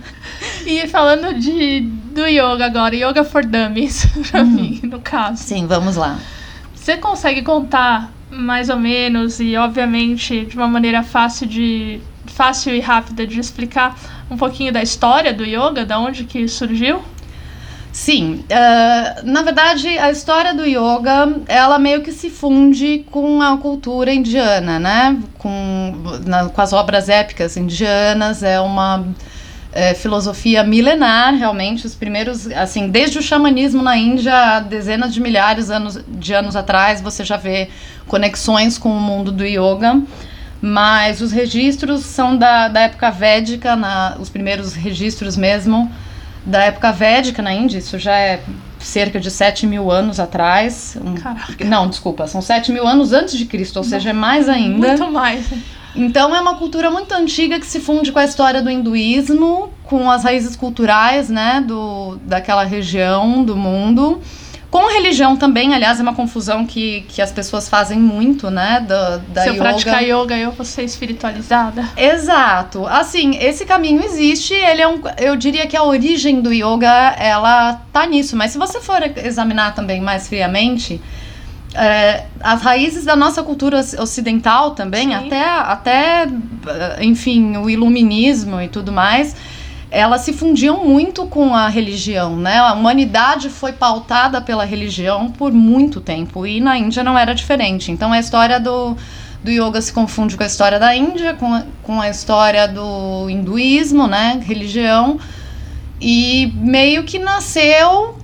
E 0.66 0.86
falando 0.88 1.34
de, 1.40 1.80
do 2.14 2.28
yoga 2.28 2.66
agora, 2.66 2.94
yoga 2.94 3.24
for 3.24 3.46
dummies, 3.46 4.06
pra 4.30 4.42
hum. 4.42 4.46
mim, 4.46 4.82
no 4.84 5.00
caso. 5.00 5.42
Sim, 5.42 5.66
vamos 5.66 5.96
lá. 5.96 6.20
Você 6.76 6.98
consegue 6.98 7.42
contar 7.42 8.12
mais 8.30 8.70
ou 8.70 8.78
menos 8.78 9.40
e 9.40 9.56
obviamente 9.56 10.46
de 10.46 10.58
uma 10.58 10.68
maneira 10.68 11.04
fácil 11.04 11.48
de 11.48 12.02
fácil 12.28 12.76
e 12.76 12.80
rápida 12.80 13.26
de 13.26 13.40
explicar 13.40 13.98
um 14.30 14.38
pouquinho 14.38 14.72
da 14.74 14.84
história 14.84 15.34
do 15.34 15.46
yoga, 15.46 15.86
da 15.86 15.98
onde 16.00 16.26
que 16.26 16.48
surgiu? 16.48 17.02
Sim, 17.92 18.46
uh, 18.46 19.26
na 19.26 19.42
verdade 19.42 19.88
a 19.98 20.12
história 20.12 20.54
do 20.54 20.64
yoga 20.64 21.42
ela 21.48 21.80
meio 21.80 22.02
que 22.02 22.12
se 22.12 22.30
funde 22.30 23.04
com 23.10 23.42
a 23.42 23.58
cultura 23.58 24.14
indiana, 24.14 24.80
né? 24.80 25.18
Com, 25.40 25.94
na, 26.26 26.50
com 26.50 26.62
as 26.62 26.72
obras 26.72 27.10
épicas 27.10 27.58
indianas, 27.58 28.44
é 28.44 28.60
uma 28.60 29.06
é, 29.72 29.94
filosofia 29.94 30.64
milenar, 30.64 31.36
realmente. 31.36 31.86
Os 31.86 31.96
primeiros, 31.96 32.48
assim, 32.52 32.90
desde 32.90 33.18
o 33.18 33.22
xamanismo 33.22 33.82
na 33.82 33.98
Índia, 33.98 34.60
dezenas 34.60 35.14
de 35.14 35.20
milhares 35.20 35.70
anos, 35.70 36.00
de 36.08 36.34
anos 36.34 36.56
atrás, 36.56 37.02
você 37.02 37.24
já 37.24 37.38
vê 37.38 37.70
conexões 38.08 38.78
com 38.78 38.90
o 38.90 39.00
mundo 39.00 39.32
do 39.32 39.44
yoga. 39.44 40.02
Mas 40.62 41.22
os 41.22 41.32
registros 41.32 42.02
são 42.02 42.36
da, 42.36 42.68
da 42.68 42.82
época 42.82 43.10
védica, 43.10 43.76
na, 43.76 44.18
os 44.20 44.30
primeiros 44.30 44.74
registros 44.74 45.38
mesmo 45.38 45.90
da 46.46 46.64
época 46.64 46.92
védica 46.92 47.42
na 47.42 47.54
Índia, 47.54 47.78
isso 47.78 47.98
já 47.98 48.18
é 48.18 48.42
cerca 48.80 49.20
de 49.20 49.30
7 49.30 49.68
mil 49.68 49.92
anos 49.92 50.20
atrás. 50.20 50.98
Caraca. 51.22 51.66
Não, 51.66 51.88
desculpa, 51.88 52.28
são 52.28 52.42
7 52.42 52.72
mil 52.72 52.88
anos 52.88 53.14
antes 53.14 53.38
de 53.38 53.46
Cristo, 53.46 53.78
ou 53.78 53.84
seja, 53.84 54.12
é 54.12 54.14
mais 54.14 54.48
ainda. 54.48 54.88
Muito 54.88 55.12
mais. 55.12 55.46
Então 55.96 56.36
é 56.36 56.40
uma 56.40 56.56
cultura 56.56 56.90
muito 56.92 57.12
antiga 57.14 57.60
que 57.60 57.66
se 57.66 57.80
funde 57.80 58.12
com 58.12 58.20
a 58.20 58.26
história 58.26 58.62
do 58.62 58.70
hinduísmo, 58.70 59.74
com 59.84 60.10
as 60.10 60.24
raízes 60.24 60.56
culturais, 60.56 61.30
né, 61.30 61.64
do, 61.66 62.18
daquela 62.24 62.64
região 62.64 63.44
do 63.44 63.56
mundo. 63.56 64.22
Com 64.72 64.88
religião 64.88 65.36
também, 65.36 65.74
aliás, 65.74 66.00
é 66.00 66.04
uma 66.04 66.14
confusão 66.14 66.64
que, 66.64 67.02
que 67.10 67.24
as 67.24 67.32
pessoas 67.32 67.68
fazem 67.68 68.00
muito, 68.00 68.52
né? 68.52 68.86
Da, 68.88 69.18
da 69.18 69.42
Se 69.42 69.48
eu 69.50 69.54
yoga. 69.56 69.64
praticar 69.64 70.04
yoga, 70.04 70.38
eu 70.38 70.52
vou 70.52 70.64
ser 70.64 70.84
espiritualizada. 70.84 71.90
Exato. 71.98 72.86
Assim, 72.86 73.36
esse 73.38 73.66
caminho 73.66 74.04
existe, 74.04 74.54
ele 74.54 74.82
é 74.82 74.88
um. 74.88 75.02
Eu 75.18 75.36
diria 75.36 75.66
que 75.66 75.76
a 75.76 75.84
origem 75.84 76.40
do 76.40 76.54
yoga, 76.54 77.16
ela 77.18 77.82
tá 77.92 78.06
nisso. 78.06 78.36
Mas 78.38 78.52
se 78.52 78.60
você 78.60 78.80
for 78.80 79.02
examinar 79.18 79.74
também 79.74 80.00
mais 80.02 80.28
friamente, 80.28 81.02
é, 81.74 82.26
as 82.40 82.62
raízes 82.62 83.06
da 83.06 83.16
nossa 83.16 83.42
cultura 83.42 83.80
ocidental 84.00 84.72
também, 84.72 85.08
Sim. 85.08 85.14
até, 85.16 85.44
até, 85.44 86.28
enfim, 87.02 87.58
o 87.58 87.70
iluminismo 87.70 88.62
e 88.62 88.68
tudo 88.68 88.92
mais, 88.92 89.36
elas 89.92 90.22
se 90.22 90.34
fundiam 90.34 90.86
muito 90.86 91.26
com 91.26 91.56
a 91.56 91.68
religião, 91.68 92.36
né? 92.36 92.58
A 92.58 92.74
humanidade 92.74 93.50
foi 93.50 93.74
pautada 93.74 94.40
pela 94.40 94.64
religião 94.64 95.32
por 95.32 95.52
muito 95.52 96.00
tempo 96.00 96.46
e 96.46 96.62
na 96.62 96.78
Índia 96.78 97.04
não 97.04 97.18
era 97.18 97.34
diferente. 97.34 97.92
Então 97.92 98.14
a 98.14 98.20
história 98.20 98.60
do, 98.60 98.96
do 99.44 99.50
yoga 99.50 99.82
se 99.82 99.92
confunde 99.92 100.38
com 100.38 100.44
a 100.44 100.48
história 100.48 100.80
da 100.80 100.96
Índia, 100.96 101.34
com 101.34 101.54
a, 101.54 101.64
com 101.82 102.00
a 102.00 102.10
história 102.10 102.68
do 102.68 103.30
hinduísmo, 103.30 104.06
né? 104.08 104.40
Religião. 104.44 105.20
E 106.00 106.54
meio 106.56 107.04
que 107.04 107.18
nasceu 107.18 108.18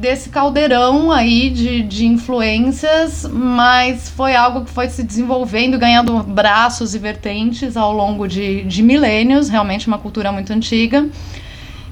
desse 0.00 0.30
caldeirão 0.30 1.12
aí 1.12 1.50
de, 1.50 1.82
de 1.82 2.06
influências, 2.06 3.26
mas 3.30 4.08
foi 4.08 4.34
algo 4.34 4.64
que 4.64 4.70
foi 4.70 4.88
se 4.88 5.02
desenvolvendo, 5.02 5.78
ganhando 5.78 6.22
braços 6.22 6.94
e 6.94 6.98
vertentes 6.98 7.76
ao 7.76 7.92
longo 7.92 8.26
de, 8.26 8.62
de 8.62 8.82
milênios, 8.82 9.48
realmente 9.48 9.86
uma 9.86 9.98
cultura 9.98 10.32
muito 10.32 10.52
antiga. 10.52 11.06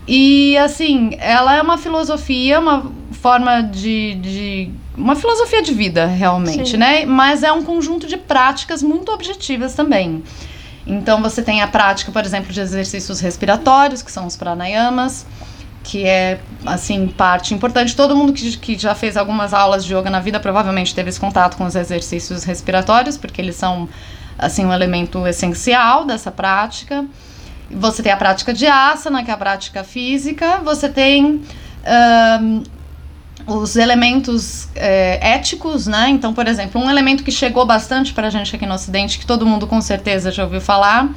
E 0.07 0.57
assim, 0.57 1.11
ela 1.19 1.55
é 1.55 1.61
uma 1.61 1.77
filosofia, 1.77 2.59
uma 2.59 2.91
forma 3.13 3.61
de. 3.61 4.15
de 4.15 4.71
uma 4.97 5.15
filosofia 5.15 5.63
de 5.63 5.73
vida, 5.73 6.07
realmente, 6.07 6.71
Sim. 6.71 6.77
né? 6.79 7.05
Mas 7.05 7.43
é 7.43 7.53
um 7.53 7.63
conjunto 7.63 8.07
de 8.07 8.17
práticas 8.17 8.83
muito 8.83 9.13
objetivas 9.13 9.75
também. 9.75 10.25
Então 10.87 11.21
você 11.21 11.43
tem 11.43 11.61
a 11.61 11.69
prática, 11.69 12.11
por 12.11 12.25
exemplo, 12.25 12.51
de 12.51 12.59
exercícios 12.59 13.21
respiratórios, 13.21 14.01
que 14.01 14.11
são 14.11 14.27
os 14.27 14.35
pranayamas, 14.35 15.27
que 15.89 16.05
é, 16.05 16.39
assim, 16.67 17.09
parte 17.09 17.55
importante. 17.55 17.97
Todo 17.97 18.15
mundo 18.15 18.35
que, 18.35 18.59
que 18.59 18.79
já 18.79 18.95
fez 18.95 19.17
algumas 19.17 19.55
aulas 19.55 19.83
de 19.87 19.95
yoga 19.95 20.11
na 20.11 20.21
vida 20.21 20.39
provavelmente 20.39 20.95
teve 20.95 21.09
esse 21.09 21.19
contato 21.19 21.57
com 21.57 21.65
os 21.65 21.75
exercícios 21.75 22.45
respiratórios, 22.45 23.17
porque 23.17 23.41
eles 23.41 23.57
são, 23.57 23.89
assim, 24.39 24.67
um 24.67 24.73
elemento 24.73 25.27
essencial 25.27 26.05
dessa 26.05 26.31
prática. 26.31 27.07
Você 27.71 28.03
tem 28.03 28.13
a 28.13 28.19
prática 28.19 28.53
de 28.53 28.67
asana, 28.67 29.25
que 29.25 29.31
é 29.31 29.35
a 29.35 29.37
prática 29.39 29.83
física. 29.83 30.61
Você 30.63 30.91
tem 30.91 31.41
ahn, 31.87 32.63
os 33.47 33.75
elementos 33.77 34.69
é, 34.75 35.19
éticos, 35.37 35.87
né? 35.87 36.11
Então, 36.11 36.35
por 36.35 36.47
exemplo, 36.47 36.79
um 36.79 36.91
elemento 36.91 37.25
que 37.25 37.33
chegou 37.33 37.65
bastante 37.65 38.13
pra 38.13 38.29
gente 38.29 38.55
aqui 38.55 38.67
no 38.67 38.75
Ocidente, 38.75 39.19
que 39.19 39.25
todo 39.25 39.47
mundo 39.47 39.67
com 39.67 39.81
certeza 39.81 40.31
já 40.31 40.45
ouviu 40.45 40.61
falar, 40.61 41.09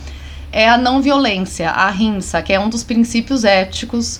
é 0.49 0.69
a 0.69 0.77
não 0.77 1.01
violência, 1.01 1.69
a 1.69 1.89
ahimsa, 1.89 2.41
que 2.41 2.53
é 2.53 2.59
um 2.59 2.69
dos 2.69 2.85
princípios 2.85 3.43
éticos 3.43 4.17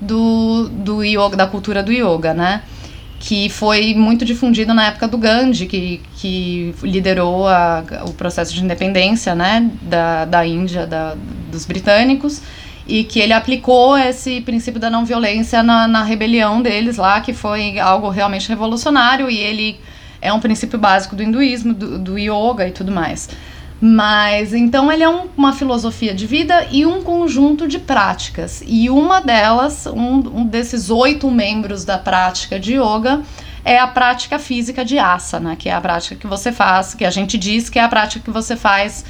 do, 0.00 0.68
do 0.68 1.02
yoga, 1.02 1.36
da 1.36 1.46
cultura 1.46 1.82
do 1.82 1.92
yoga, 1.92 2.34
né? 2.34 2.62
Que 3.18 3.48
foi 3.48 3.94
muito 3.94 4.24
difundido 4.24 4.74
na 4.74 4.86
época 4.86 5.08
do 5.08 5.16
Gandhi, 5.16 5.66
que, 5.66 6.00
que 6.16 6.74
liderou 6.82 7.48
a, 7.48 7.82
o 8.06 8.12
processo 8.12 8.52
de 8.52 8.62
independência, 8.62 9.34
né? 9.34 9.70
Da, 9.82 10.24
da 10.24 10.46
Índia, 10.46 10.86
da, 10.86 11.16
dos 11.50 11.64
britânicos 11.64 12.42
e 12.86 13.02
que 13.04 13.18
ele 13.18 13.32
aplicou 13.32 13.96
esse 13.96 14.40
princípio 14.42 14.78
da 14.78 14.90
não 14.90 15.04
violência 15.04 15.62
na, 15.62 15.88
na 15.88 16.02
rebelião 16.02 16.60
deles 16.60 16.96
lá, 16.98 17.20
que 17.20 17.32
foi 17.32 17.78
algo 17.78 18.10
realmente 18.10 18.48
revolucionário 18.48 19.30
e 19.30 19.38
ele 19.38 19.80
é 20.20 20.32
um 20.32 20.40
princípio 20.40 20.78
básico 20.78 21.16
do 21.16 21.22
hinduísmo, 21.22 21.72
do, 21.72 21.98
do 21.98 22.18
yoga 22.18 22.68
e 22.68 22.72
tudo 22.72 22.92
mais. 22.92 23.28
Mas 23.80 24.54
então 24.54 24.90
ele 24.90 25.02
é 25.02 25.08
um- 25.08 25.28
uma 25.36 25.52
filosofia 25.52 26.14
de 26.14 26.26
vida 26.26 26.66
e 26.70 26.86
um 26.86 27.02
conjunto 27.02 27.68
de 27.68 27.78
práticas. 27.78 28.62
E 28.66 28.88
uma 28.88 29.20
delas, 29.20 29.86
um, 29.86 30.40
um 30.40 30.46
desses 30.46 30.90
oito 30.90 31.30
membros 31.30 31.84
da 31.84 31.98
prática 31.98 32.58
de 32.58 32.74
yoga, 32.74 33.22
é 33.64 33.78
a 33.78 33.86
prática 33.86 34.38
física 34.38 34.84
de 34.84 34.98
asana, 34.98 35.56
que 35.56 35.68
é 35.68 35.74
a 35.74 35.80
prática 35.80 36.14
que 36.16 36.26
você 36.26 36.52
faz, 36.52 36.94
que 36.94 37.04
a 37.04 37.10
gente 37.10 37.36
diz 37.36 37.68
que 37.68 37.78
é 37.78 37.82
a 37.82 37.88
prática 37.88 38.24
que 38.24 38.30
você 38.30 38.56
faz 38.56 39.04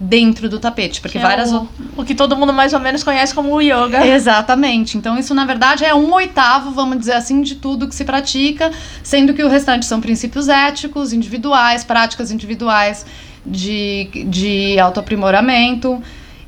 dentro 0.00 0.48
do 0.48 0.60
tapete, 0.60 1.00
porque 1.00 1.18
Que 1.18 1.24
é 1.24 1.28
várias 1.28 1.52
o, 1.52 1.66
o 1.96 2.04
que 2.04 2.14
todo 2.14 2.36
mundo 2.36 2.52
mais 2.52 2.72
ou 2.72 2.78
menos 2.78 3.02
conhece 3.02 3.34
como 3.34 3.52
o 3.52 3.60
yoga. 3.60 4.06
Exatamente. 4.06 4.96
Então, 4.96 5.18
isso 5.18 5.34
na 5.34 5.44
verdade 5.44 5.84
é 5.84 5.92
um 5.94 6.12
oitavo, 6.14 6.70
vamos 6.70 6.98
dizer 6.98 7.14
assim, 7.14 7.42
de 7.42 7.56
tudo 7.56 7.88
que 7.88 7.94
se 7.94 8.04
pratica, 8.04 8.70
sendo 9.02 9.34
que 9.34 9.42
o 9.42 9.48
restante 9.48 9.84
são 9.86 10.00
princípios 10.00 10.48
éticos, 10.48 11.12
individuais, 11.12 11.82
práticas 11.82 12.30
individuais 12.30 13.04
de, 13.50 14.08
de 14.26 14.78
autoaprimoramento 14.78 16.02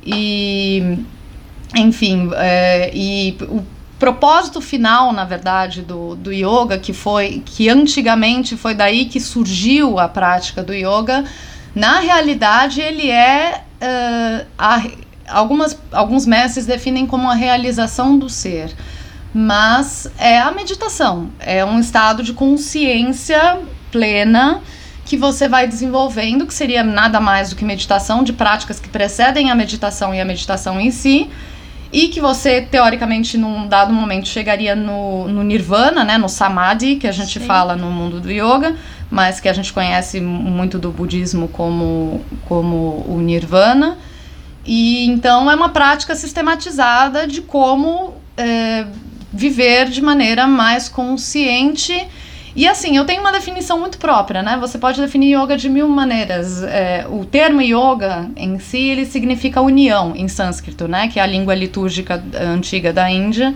e, 0.05 0.99
enfim, 1.77 2.31
é, 2.35 2.91
e 2.95 3.37
o 3.43 3.63
propósito 3.99 4.63
final, 4.63 5.13
na 5.13 5.25
verdade, 5.25 5.83
do, 5.83 6.17
do 6.17 6.33
yoga, 6.33 6.79
que 6.79 6.95
foi 6.95 7.43
que 7.45 7.69
antigamente 7.69 8.57
foi 8.57 8.75
daí 8.75 9.05
que 9.05 9.21
surgiu 9.21 9.99
a 9.99 10.09
prática 10.09 10.63
do 10.63 10.73
yoga, 10.73 11.25
na 11.75 12.01
realidade 12.01 12.81
ele 12.81 13.11
é 13.11 13.63
eh, 13.79 14.47
a, 14.59 14.83
algumas, 15.29 15.79
alguns 15.93 16.27
mestres 16.27 16.67
definem 16.67 17.07
como 17.07 17.31
a 17.31 17.35
realização 17.35 18.19
do 18.19 18.29
ser, 18.29 18.75
mas 19.33 20.11
é 20.19 20.39
a 20.39 20.51
meditação, 20.51 21.31
é 21.39 21.65
um 21.65 21.79
estado 21.79 22.23
de 22.23 22.33
consciência 22.33 23.59
plena 23.93 24.63
que 25.11 25.17
você 25.17 25.49
vai 25.49 25.67
desenvolvendo, 25.67 26.47
que 26.47 26.55
seria 26.55 26.85
nada 26.85 27.19
mais 27.19 27.51
do 27.51 27.57
que 27.57 27.65
meditação, 27.65 28.23
de 28.23 28.33
práticas 28.33 28.79
que 28.79 28.89
precedem 28.89 29.51
a 29.51 29.57
meditação 29.57 30.15
e 30.15 30.21
a 30.21 30.25
meditação 30.25 30.81
em 30.81 30.93
si, 30.93 31.29
e 31.93 32.07
que 32.07 32.21
você, 32.21 32.63
teoricamente, 32.63 33.37
num 33.37 33.67
dado 33.67 33.93
momento, 33.93 34.29
chegaria 34.29 34.77
no, 34.77 35.27
no 35.27 35.43
nirvana, 35.43 36.05
né, 36.05 36.17
no 36.17 36.29
samadhi, 36.29 36.95
que 36.95 37.09
a 37.09 37.11
gente 37.11 37.41
Sim. 37.41 37.45
fala 37.45 37.75
no 37.75 37.91
mundo 37.91 38.21
do 38.21 38.31
yoga, 38.31 38.77
mas 39.11 39.41
que 39.41 39.49
a 39.49 39.53
gente 39.53 39.73
conhece 39.73 40.21
muito 40.21 40.79
do 40.79 40.93
budismo 40.93 41.49
como, 41.49 42.25
como 42.47 43.05
o 43.09 43.19
nirvana. 43.21 43.99
E 44.65 45.07
então 45.07 45.51
é 45.51 45.57
uma 45.57 45.71
prática 45.71 46.15
sistematizada 46.15 47.27
de 47.27 47.43
como 47.43 48.15
é, 48.37 48.87
viver 49.33 49.89
de 49.89 50.01
maneira 50.01 50.47
mais 50.47 50.89
consciente. 50.89 52.07
E 52.61 52.69
assim, 52.69 52.95
eu 52.95 53.07
tenho 53.07 53.23
uma 53.23 53.33
definição 53.33 53.81
muito 53.81 53.97
própria, 53.97 54.43
né? 54.43 54.59
Você 54.61 54.77
pode 54.77 55.01
definir 55.01 55.35
yoga 55.35 55.57
de 55.57 55.67
mil 55.67 55.89
maneiras. 55.89 56.63
É, 56.63 57.07
o 57.09 57.25
termo 57.25 57.63
yoga 57.63 58.29
em 58.37 58.59
si, 58.59 58.77
ele 58.77 59.07
significa 59.07 59.63
união 59.63 60.13
em 60.15 60.29
sânscrito, 60.29 60.87
né? 60.87 61.09
Que 61.09 61.19
é 61.19 61.23
a 61.23 61.27
língua 61.27 61.55
litúrgica 61.55 62.23
antiga 62.39 62.93
da 62.93 63.11
Índia. 63.11 63.55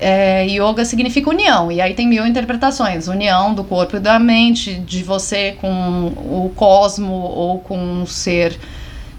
É, 0.00 0.44
yoga 0.48 0.84
significa 0.84 1.30
união, 1.30 1.70
e 1.70 1.80
aí 1.80 1.94
tem 1.94 2.08
mil 2.08 2.26
interpretações: 2.26 3.06
união 3.06 3.54
do 3.54 3.62
corpo 3.62 3.98
e 3.98 4.00
da 4.00 4.18
mente, 4.18 4.74
de 4.74 5.04
você 5.04 5.56
com 5.60 6.08
o 6.08 6.50
cosmo 6.56 7.14
ou 7.14 7.60
com 7.60 7.78
um 7.78 8.04
ser 8.04 8.58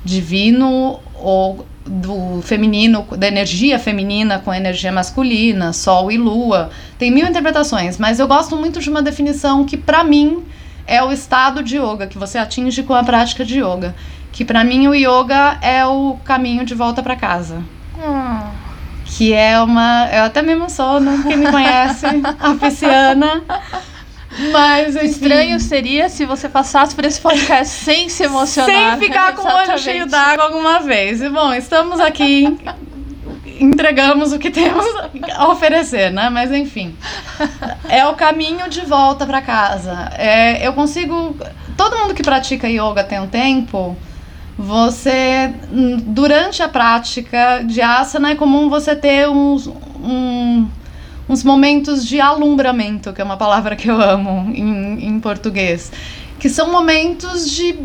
divino, 0.03 0.99
ou 1.13 1.65
do 1.85 2.41
feminino, 2.41 3.05
da 3.17 3.27
energia 3.27 3.77
feminina 3.77 4.39
com 4.39 4.49
a 4.49 4.57
energia 4.57 4.91
masculina, 4.91 5.71
sol 5.71 6.11
e 6.11 6.17
lua. 6.17 6.71
Tem 6.97 7.11
mil 7.11 7.27
interpretações, 7.27 7.97
mas 7.97 8.19
eu 8.19 8.27
gosto 8.27 8.55
muito 8.55 8.79
de 8.79 8.89
uma 8.89 9.01
definição 9.01 9.63
que, 9.65 9.77
pra 9.77 10.03
mim, 10.03 10.43
é 10.87 11.03
o 11.03 11.11
estado 11.11 11.61
de 11.61 11.77
yoga 11.77 12.07
que 12.07 12.17
você 12.17 12.37
atinge 12.37 12.83
com 12.83 12.93
a 12.93 13.03
prática 13.03 13.45
de 13.45 13.59
yoga. 13.59 13.95
Que 14.31 14.43
pra 14.43 14.63
mim 14.63 14.87
o 14.87 14.95
yoga 14.95 15.57
é 15.61 15.85
o 15.85 16.17
caminho 16.23 16.65
de 16.65 16.73
volta 16.73 17.01
pra 17.01 17.15
casa. 17.15 17.63
Hum. 17.97 18.39
Que 19.05 19.33
é 19.33 19.59
uma. 19.61 20.09
Eu 20.11 20.23
até 20.23 20.41
me 20.41 20.51
emociono, 20.51 21.23
quem 21.23 21.37
me 21.37 21.49
conhece, 21.51 22.05
a 22.39 22.55
pisciana. 22.55 23.43
Mas 24.51 24.95
enfim, 24.95 25.05
Estranho 25.05 25.59
seria 25.59 26.09
se 26.09 26.25
você 26.25 26.49
passasse 26.49 26.93
por 26.95 27.05
esse 27.05 27.21
podcast 27.21 27.67
sem 27.83 28.09
se 28.09 28.23
emocionar. 28.23 28.97
Sem 28.97 29.07
ficar 29.07 29.33
com 29.33 29.41
o 29.41 29.45
olho 29.45 29.53
Exatamente. 29.61 29.81
cheio 29.83 30.05
d'água 30.07 30.45
alguma 30.45 30.79
vez. 30.81 31.21
E 31.21 31.29
bom, 31.29 31.53
estamos 31.53 31.99
aqui. 31.99 32.57
Entregamos 33.59 34.33
o 34.33 34.39
que 34.39 34.51
temos 34.51 34.85
a 35.33 35.47
oferecer, 35.47 36.11
né? 36.11 36.29
Mas 36.29 36.51
enfim. 36.51 36.95
É 37.87 38.05
o 38.05 38.13
caminho 38.13 38.69
de 38.69 38.81
volta 38.81 39.25
pra 39.25 39.41
casa. 39.41 40.09
É, 40.17 40.67
eu 40.67 40.73
consigo. 40.73 41.35
Todo 41.77 41.97
mundo 41.97 42.13
que 42.13 42.23
pratica 42.23 42.67
yoga 42.67 43.03
tem 43.03 43.19
um 43.19 43.27
tempo. 43.27 43.95
Você, 44.57 45.53
durante 46.03 46.63
a 46.63 46.67
prática 46.69 47.61
de 47.65 47.81
asana, 47.81 48.31
é 48.31 48.35
comum 48.35 48.69
você 48.69 48.95
ter 48.95 49.27
uns, 49.29 49.67
um- 49.67 50.65
uns 51.27 51.43
momentos 51.43 52.05
de 52.05 52.19
alumbramento, 52.19 53.11
que 53.13 53.21
é 53.21 53.23
uma 53.23 53.37
palavra 53.37 53.75
que 53.75 53.89
eu 53.89 53.99
amo 54.01 54.51
em, 54.53 55.07
em 55.07 55.19
português, 55.19 55.91
que 56.39 56.49
são 56.49 56.71
momentos 56.71 57.49
de 57.49 57.77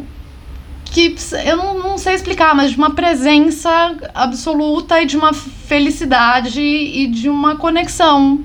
que 0.85 1.15
eu 1.47 1.57
não, 1.57 1.79
não, 1.79 1.99
sei 1.99 2.15
explicar, 2.15 2.55
mas 2.55 2.73
de 2.73 2.77
uma 2.77 2.91
presença 2.91 3.95
absoluta 4.13 5.01
e 5.01 5.07
de 5.07 5.17
uma 5.17 5.33
felicidade 5.33 6.61
e 6.61 7.07
de 7.07 7.29
uma 7.29 7.57
conexão 7.57 8.45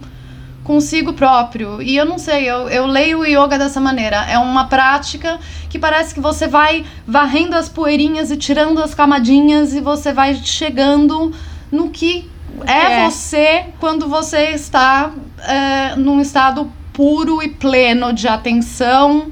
consigo 0.63 1.13
próprio. 1.13 1.81
E 1.81 1.95
eu 1.97 2.05
não 2.05 2.17
sei, 2.17 2.49
eu, 2.49 2.69
eu 2.69 2.85
leio 2.85 3.19
o 3.19 3.25
yoga 3.25 3.57
dessa 3.57 3.81
maneira. 3.81 4.17
É 4.29 4.37
uma 4.37 4.65
prática 4.65 5.39
que 5.69 5.79
parece 5.79 6.13
que 6.13 6.19
você 6.19 6.47
vai 6.47 6.85
varrendo 7.07 7.55
as 7.55 7.67
poeirinhas 7.67 8.29
e 8.29 8.37
tirando 8.37 8.81
as 8.81 8.93
camadinhas 8.93 9.73
e 9.73 9.81
você 9.81 10.13
vai 10.13 10.35
chegando 10.35 11.31
no 11.71 11.89
que 11.89 12.29
é, 12.65 13.05
é. 13.05 13.09
você 13.09 13.65
quando 13.79 14.07
você 14.07 14.51
está 14.51 15.11
é, 15.39 15.95
num 15.95 16.21
estado 16.21 16.71
puro 16.93 17.43
e 17.43 17.49
pleno 17.49 18.13
de 18.13 18.27
atenção 18.27 19.31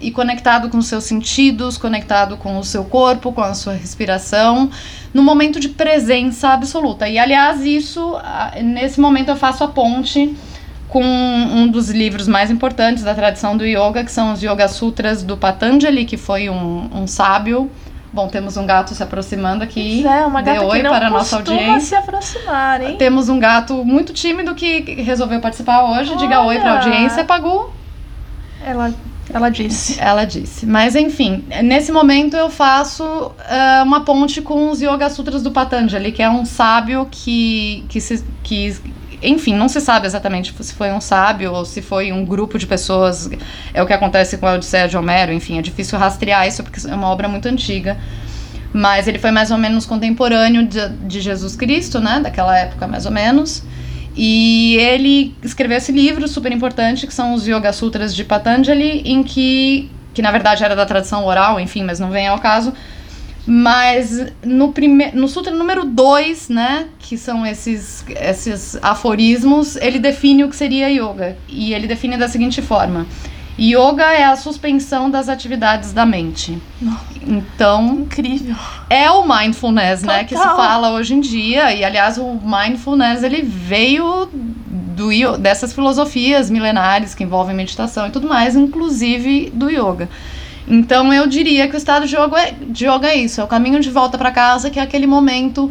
e 0.00 0.10
conectado 0.10 0.68
com 0.68 0.78
os 0.78 0.86
seus 0.86 1.04
sentidos, 1.04 1.76
conectado 1.76 2.36
com 2.36 2.58
o 2.58 2.64
seu 2.64 2.84
corpo, 2.84 3.32
com 3.32 3.42
a 3.42 3.54
sua 3.54 3.72
respiração, 3.72 4.70
no 5.12 5.22
momento 5.22 5.58
de 5.58 5.70
presença 5.70 6.50
absoluta. 6.50 7.08
E 7.08 7.18
aliás, 7.18 7.64
isso 7.64 8.14
nesse 8.62 9.00
momento 9.00 9.30
eu 9.30 9.36
faço 9.36 9.64
a 9.64 9.68
ponte 9.68 10.36
com 10.88 11.02
um 11.04 11.68
dos 11.68 11.90
livros 11.90 12.26
mais 12.26 12.50
importantes 12.50 13.02
da 13.02 13.14
tradição 13.14 13.56
do 13.56 13.64
yoga, 13.64 14.04
que 14.04 14.10
são 14.10 14.32
os 14.32 14.42
Yoga 14.42 14.68
Sutras 14.68 15.22
do 15.22 15.36
Patanjali, 15.36 16.04
que 16.04 16.16
foi 16.16 16.48
um, 16.48 16.88
um 16.92 17.06
sábio. 17.06 17.70
Bom, 18.12 18.28
temos 18.28 18.56
um 18.56 18.66
gato 18.66 18.94
se 18.94 19.02
aproximando 19.02 19.62
aqui. 19.62 20.06
é, 20.06 20.24
uma 20.24 20.40
gata 20.40 20.64
oi 20.64 20.78
que 20.78 20.82
não 20.82 20.90
para 20.90 21.06
a 21.08 21.10
nossa 21.10 21.36
audiência. 21.36 21.80
se 21.80 21.94
aproximar, 21.94 22.80
hein? 22.82 22.96
Temos 22.96 23.28
um 23.28 23.38
gato 23.38 23.84
muito 23.84 24.12
tímido 24.12 24.54
que 24.54 24.80
resolveu 25.02 25.40
participar 25.40 25.84
hoje. 25.84 26.10
Olha. 26.10 26.18
Diga 26.18 26.40
oi 26.42 26.58
para 26.58 26.72
a 26.72 26.76
audiência, 26.78 27.24
Pagu. 27.24 27.70
Ela 28.64 28.92
ela 29.32 29.50
disse. 29.50 30.00
Ela 30.00 30.24
disse. 30.24 30.64
Mas 30.64 30.96
enfim, 30.96 31.44
nesse 31.62 31.92
momento 31.92 32.36
eu 32.36 32.48
faço 32.48 33.04
uh, 33.04 33.84
uma 33.84 34.00
ponte 34.00 34.40
com 34.40 34.70
os 34.70 34.80
Yoga 34.80 35.10
Sutras 35.10 35.42
do 35.42 35.50
Patanjali, 35.50 36.12
que 36.12 36.22
é 36.22 36.30
um 36.30 36.44
sábio 36.44 37.06
que, 37.10 37.84
que, 37.88 38.00
se, 38.00 38.24
que 38.42 38.74
enfim, 39.22 39.54
não 39.54 39.68
se 39.68 39.80
sabe 39.80 40.06
exatamente 40.06 40.54
se 40.60 40.74
foi 40.74 40.92
um 40.92 41.00
sábio 41.00 41.52
ou 41.52 41.64
se 41.64 41.82
foi 41.82 42.12
um 42.12 42.24
grupo 42.24 42.58
de 42.58 42.66
pessoas. 42.66 43.30
É 43.74 43.82
o 43.82 43.86
que 43.86 43.92
acontece 43.92 44.38
com 44.38 44.46
a 44.46 44.54
Odisseia 44.54 44.88
de 44.88 44.96
Homero, 44.96 45.32
enfim, 45.32 45.58
é 45.58 45.62
difícil 45.62 45.98
rastrear 45.98 46.46
isso 46.46 46.62
porque 46.62 46.86
é 46.86 46.94
uma 46.94 47.08
obra 47.08 47.28
muito 47.28 47.46
antiga. 47.46 47.96
Mas 48.72 49.08
ele 49.08 49.18
foi 49.18 49.30
mais 49.30 49.50
ou 49.50 49.58
menos 49.58 49.86
contemporâneo 49.86 50.66
de, 50.66 50.88
de 50.88 51.20
Jesus 51.20 51.56
Cristo, 51.56 52.00
né? 52.00 52.20
Daquela 52.20 52.56
época, 52.56 52.86
mais 52.86 53.06
ou 53.06 53.12
menos. 53.12 53.62
E 54.14 54.76
ele 54.76 55.34
escreveu 55.42 55.78
esse 55.78 55.92
livro 55.92 56.26
super 56.26 56.52
importante, 56.52 57.06
que 57.06 57.14
são 57.14 57.34
os 57.34 57.46
Yoga 57.46 57.72
Sutras 57.72 58.14
de 58.14 58.24
Patanjali, 58.24 59.02
em 59.04 59.22
que, 59.22 59.90
que 60.12 60.20
na 60.20 60.30
verdade 60.30 60.64
era 60.64 60.74
da 60.74 60.84
tradição 60.84 61.24
oral, 61.24 61.60
enfim, 61.60 61.84
mas 61.84 62.00
não 62.00 62.10
vem 62.10 62.26
ao 62.26 62.38
caso. 62.38 62.74
Mas 63.50 64.26
no, 64.44 64.72
prime 64.74 65.10
no 65.12 65.26
sutra 65.26 65.54
número 65.54 65.86
2, 65.86 66.50
né, 66.50 66.88
que 66.98 67.16
são 67.16 67.46
esses, 67.46 68.04
esses 68.20 68.78
aforismos, 68.82 69.76
ele 69.76 69.98
define 69.98 70.44
o 70.44 70.50
que 70.50 70.56
seria 70.56 70.90
yoga. 70.90 71.34
E 71.48 71.72
ele 71.72 71.86
define 71.86 72.18
da 72.18 72.28
seguinte 72.28 72.60
forma: 72.60 73.06
Yoga 73.58 74.04
é 74.04 74.24
a 74.24 74.36
suspensão 74.36 75.10
das 75.10 75.30
atividades 75.30 75.94
da 75.94 76.04
mente. 76.04 76.58
Então, 77.26 78.00
incrível. 78.02 78.54
É 78.90 79.10
o 79.10 79.26
mindfulness, 79.26 80.02
Total. 80.02 80.16
né, 80.16 80.24
que 80.24 80.36
se 80.36 80.44
fala 80.44 80.92
hoje 80.92 81.14
em 81.14 81.20
dia, 81.20 81.74
e 81.74 81.82
aliás 81.82 82.18
o 82.18 82.34
mindfulness 82.34 83.22
ele 83.22 83.40
veio 83.40 84.28
do 84.30 85.38
dessas 85.38 85.72
filosofias 85.72 86.50
milenares 86.50 87.14
que 87.14 87.24
envolvem 87.24 87.56
meditação 87.56 88.06
e 88.06 88.10
tudo 88.10 88.28
mais, 88.28 88.54
inclusive 88.54 89.50
do 89.54 89.70
yoga. 89.70 90.08
Então 90.68 91.12
eu 91.12 91.26
diria 91.26 91.66
que 91.68 91.74
o 91.74 91.78
estado 91.78 92.06
de 92.06 92.14
yoga 92.14 92.40
é, 92.40 92.52
de 92.52 92.86
yoga 92.86 93.08
é 93.08 93.16
isso, 93.16 93.40
é 93.40 93.44
o 93.44 93.46
caminho 93.46 93.80
de 93.80 93.90
volta 93.90 94.18
para 94.18 94.30
casa, 94.30 94.70
que 94.70 94.78
é 94.78 94.82
aquele 94.82 95.06
momento 95.06 95.70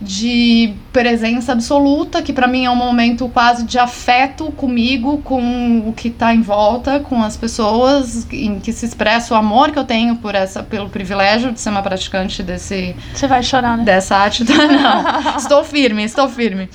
de 0.00 0.74
presença 0.92 1.52
absoluta, 1.52 2.20
que 2.20 2.32
para 2.32 2.46
mim 2.46 2.66
é 2.66 2.70
um 2.70 2.76
momento 2.76 3.28
quase 3.28 3.64
de 3.64 3.78
afeto 3.78 4.52
comigo, 4.52 5.18
com 5.18 5.88
o 5.88 5.92
que 5.92 6.08
está 6.08 6.34
em 6.34 6.42
volta, 6.42 7.00
com 7.00 7.22
as 7.22 7.36
pessoas, 7.36 8.26
em 8.30 8.60
que 8.60 8.72
se 8.72 8.84
expressa 8.84 9.32
o 9.34 9.36
amor 9.36 9.70
que 9.70 9.78
eu 9.78 9.84
tenho 9.84 10.16
por 10.16 10.34
essa, 10.34 10.62
pelo 10.62 10.90
privilégio 10.90 11.50
de 11.50 11.60
ser 11.60 11.70
uma 11.70 11.82
praticante 11.82 12.42
desse. 12.42 12.94
Você 13.14 13.26
vai 13.26 13.42
chorar, 13.42 13.78
né? 13.78 13.84
Dessa 13.84 14.16
arte. 14.16 14.44
Não, 14.52 15.36
estou 15.36 15.64
firme, 15.64 16.04
estou 16.04 16.28
firme. 16.28 16.68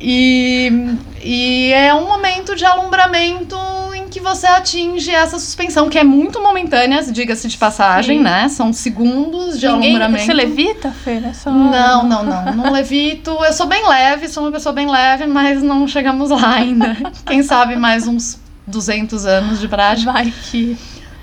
E, 0.00 0.96
e 1.22 1.72
é 1.72 1.94
um 1.94 2.06
momento 2.06 2.54
de 2.56 2.64
alumbramento 2.64 3.56
em 3.94 4.08
que 4.08 4.20
você 4.20 4.46
atinge 4.46 5.10
essa 5.10 5.38
suspensão, 5.38 5.88
que 5.88 5.98
é 5.98 6.04
muito 6.04 6.40
momentânea, 6.40 7.02
diga-se 7.02 7.48
de 7.48 7.56
passagem, 7.56 8.18
Sim. 8.18 8.24
né? 8.24 8.48
São 8.48 8.72
segundos 8.72 9.58
de 9.58 9.66
Ninguém, 9.68 9.90
alumbramento. 9.90 10.24
Você 10.24 10.32
levita, 10.32 10.90
Fê? 10.90 11.20
Né? 11.20 11.32
Só... 11.32 11.50
Não, 11.50 12.06
não, 12.06 12.24
não. 12.24 12.54
Não 12.54 12.72
levito. 12.72 13.30
Eu 13.30 13.52
sou 13.52 13.66
bem 13.66 13.86
leve, 13.86 14.28
sou 14.28 14.44
uma 14.44 14.52
pessoa 14.52 14.72
bem 14.72 14.90
leve, 14.90 15.26
mas 15.26 15.62
não 15.62 15.86
chegamos 15.86 16.30
lá 16.30 16.54
ainda. 16.54 16.96
Quem 17.26 17.42
sabe 17.42 17.76
mais 17.76 18.06
uns 18.06 18.40
200 18.66 19.26
anos 19.26 19.60
de 19.60 19.68
prática. 19.68 20.12
Vai 20.12 20.32
que... 20.50 20.76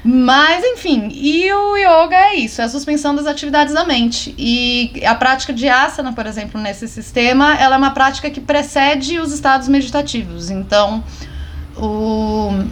Mas, 0.04 0.64
enfim, 0.64 1.10
e 1.12 1.52
o 1.52 1.76
yoga 1.76 2.16
é 2.16 2.36
isso, 2.36 2.62
é 2.62 2.64
a 2.64 2.70
suspensão 2.70 3.14
das 3.14 3.28
atividades 3.28 3.74
da 3.74 3.84
mente. 3.84 4.34
E 4.38 5.04
a 5.06 5.14
prática 5.14 5.52
de 5.52 5.68
asana, 5.68 6.14
por 6.14 6.26
exemplo, 6.26 6.60
nesse 6.60 6.88
sistema, 6.88 7.56
ela 7.56 7.76
é 7.76 7.78
uma 7.78 7.92
prática 7.92 8.30
que 8.30 8.40
precede 8.40 9.20
os 9.20 9.34
estados 9.34 9.68
meditativos. 9.68 10.50
Então, 10.50 11.04
o 11.76 12.64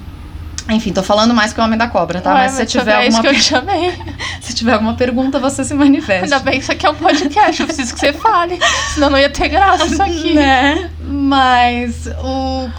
enfim, 0.69 0.91
tô 0.91 1.01
falando 1.01 1.33
mais 1.33 1.53
que 1.53 1.61
o 1.61 1.63
Homem 1.63 1.77
da 1.77 1.87
Cobra, 1.87 2.19
tá? 2.19 2.33
Ué, 2.33 2.41
mas 2.41 2.51
se 2.53 2.65
tiver 2.65 2.91
é 2.91 3.05
alguma 3.05 3.21
que 3.21 3.27
eu 3.27 3.33
chamei. 3.35 3.93
se 4.41 4.53
tiver 4.53 4.73
alguma 4.73 4.95
pergunta, 4.95 5.39
você 5.39 5.63
se 5.63 5.73
manifesta. 5.73 6.25
Ainda 6.25 6.39
bem 6.39 6.55
que 6.55 6.59
isso 6.59 6.71
aqui 6.71 6.85
é 6.85 6.89
um 6.89 6.95
podcast, 6.95 7.61
eu 7.61 7.67
preciso 7.67 7.93
que 7.93 7.99
você 7.99 8.11
fale. 8.11 8.59
Senão 8.93 9.09
não 9.09 9.17
ia 9.17 9.29
ter 9.29 9.47
graça 9.47 9.85
isso 9.85 10.01
aqui. 10.01 10.33
Né? 10.37 10.89
Mas 11.01 12.05
o, 12.21 12.69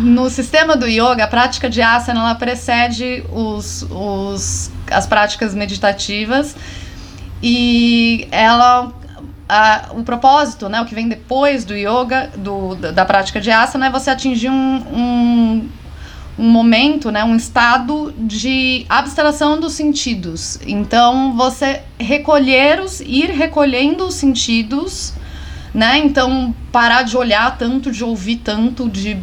no 0.00 0.30
sistema 0.30 0.76
do 0.76 0.86
yoga, 0.86 1.24
a 1.24 1.26
prática 1.26 1.68
de 1.68 1.82
asana 1.82 2.20
ela 2.20 2.34
precede 2.34 3.24
os, 3.30 3.86
os, 3.90 4.70
as 4.90 5.06
práticas 5.06 5.54
meditativas 5.54 6.56
e 7.42 8.26
ela 8.30 8.92
a, 9.48 9.90
o 9.92 10.02
propósito, 10.02 10.68
né, 10.68 10.80
o 10.80 10.86
que 10.86 10.94
vem 10.94 11.08
depois 11.08 11.64
do 11.64 11.74
yoga, 11.74 12.30
do, 12.36 12.74
da, 12.74 13.04
prática 13.04 13.40
de 13.40 13.50
asana, 13.50 13.86
é 13.86 13.90
você 13.90 14.10
atingir 14.10 14.48
um, 14.48 14.52
um 14.54 15.68
um 16.38 16.48
momento, 16.48 17.10
né, 17.10 17.22
um 17.22 17.36
estado 17.36 18.12
de 18.16 18.86
abstração 18.88 19.60
dos 19.60 19.74
sentidos. 19.74 20.58
Então, 20.66 21.36
você 21.36 21.82
recolher 21.98 22.80
os, 22.80 23.00
ir 23.00 23.30
recolhendo 23.30 24.06
os 24.06 24.14
sentidos, 24.14 25.12
né? 25.74 25.98
Então, 25.98 26.54
parar 26.70 27.02
de 27.02 27.16
olhar 27.16 27.56
tanto, 27.58 27.90
de 27.90 28.02
ouvir 28.02 28.36
tanto, 28.36 28.88
de 28.88 29.16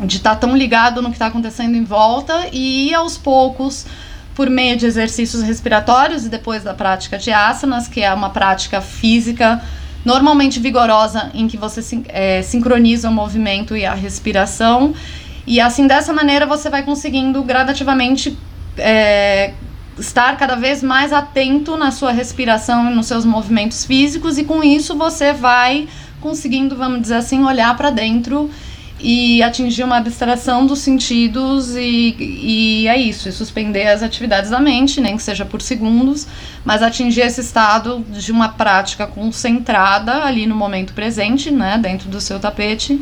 de 0.00 0.16
estar 0.16 0.34
tá 0.34 0.36
tão 0.36 0.56
ligado 0.56 1.00
no 1.00 1.08
que 1.08 1.14
está 1.14 1.26
acontecendo 1.26 1.76
em 1.76 1.84
volta 1.84 2.48
e 2.52 2.88
ir 2.88 2.94
aos 2.94 3.16
poucos 3.16 3.86
por 4.34 4.48
meio 4.48 4.76
de 4.76 4.86
exercícios 4.86 5.42
respiratórios 5.42 6.24
e 6.24 6.28
depois 6.28 6.62
da 6.62 6.74
prática 6.74 7.18
de 7.18 7.30
asanas, 7.30 7.86
que 7.86 8.00
é 8.00 8.12
uma 8.12 8.30
prática 8.30 8.80
física 8.80 9.62
normalmente 10.04 10.58
vigorosa 10.58 11.30
em 11.32 11.46
que 11.46 11.56
você 11.56 12.02
é, 12.08 12.42
sincroniza 12.42 13.08
o 13.08 13.12
movimento 13.12 13.76
e 13.76 13.84
a 13.84 13.94
respiração. 13.94 14.94
E 15.46 15.60
assim, 15.60 15.86
dessa 15.86 16.12
maneira, 16.12 16.46
você 16.46 16.68
vai 16.68 16.82
conseguindo 16.82 17.42
gradativamente 17.42 18.36
é, 18.76 19.52
estar 19.98 20.36
cada 20.36 20.56
vez 20.56 20.82
mais 20.82 21.12
atento 21.12 21.76
na 21.76 21.90
sua 21.90 22.12
respiração 22.12 22.90
e 22.90 22.94
nos 22.94 23.06
seus 23.06 23.24
movimentos 23.24 23.84
físicos, 23.84 24.38
e 24.38 24.44
com 24.44 24.62
isso 24.62 24.96
você 24.96 25.32
vai 25.32 25.88
conseguindo, 26.20 26.76
vamos 26.76 27.02
dizer 27.02 27.16
assim, 27.16 27.44
olhar 27.44 27.76
para 27.76 27.90
dentro 27.90 28.50
e 29.02 29.42
atingir 29.42 29.82
uma 29.82 29.96
abstração 29.96 30.64
dos 30.64 30.78
sentidos 30.78 31.74
e, 31.74 32.14
e 32.18 32.88
é 32.88 32.96
isso, 32.96 33.28
e 33.28 33.32
suspender 33.32 33.88
as 33.88 34.02
atividades 34.02 34.50
da 34.50 34.60
mente, 34.60 35.00
nem 35.00 35.16
que 35.16 35.22
seja 35.22 35.44
por 35.44 35.60
segundos, 35.60 36.26
mas 36.64 36.82
atingir 36.82 37.22
esse 37.22 37.40
estado 37.40 38.04
de 38.08 38.30
uma 38.30 38.50
prática 38.50 39.06
concentrada 39.06 40.24
ali 40.24 40.46
no 40.46 40.54
momento 40.54 40.92
presente, 40.92 41.50
né, 41.50 41.78
dentro 41.78 42.08
do 42.08 42.20
seu 42.20 42.38
tapete 42.38 43.00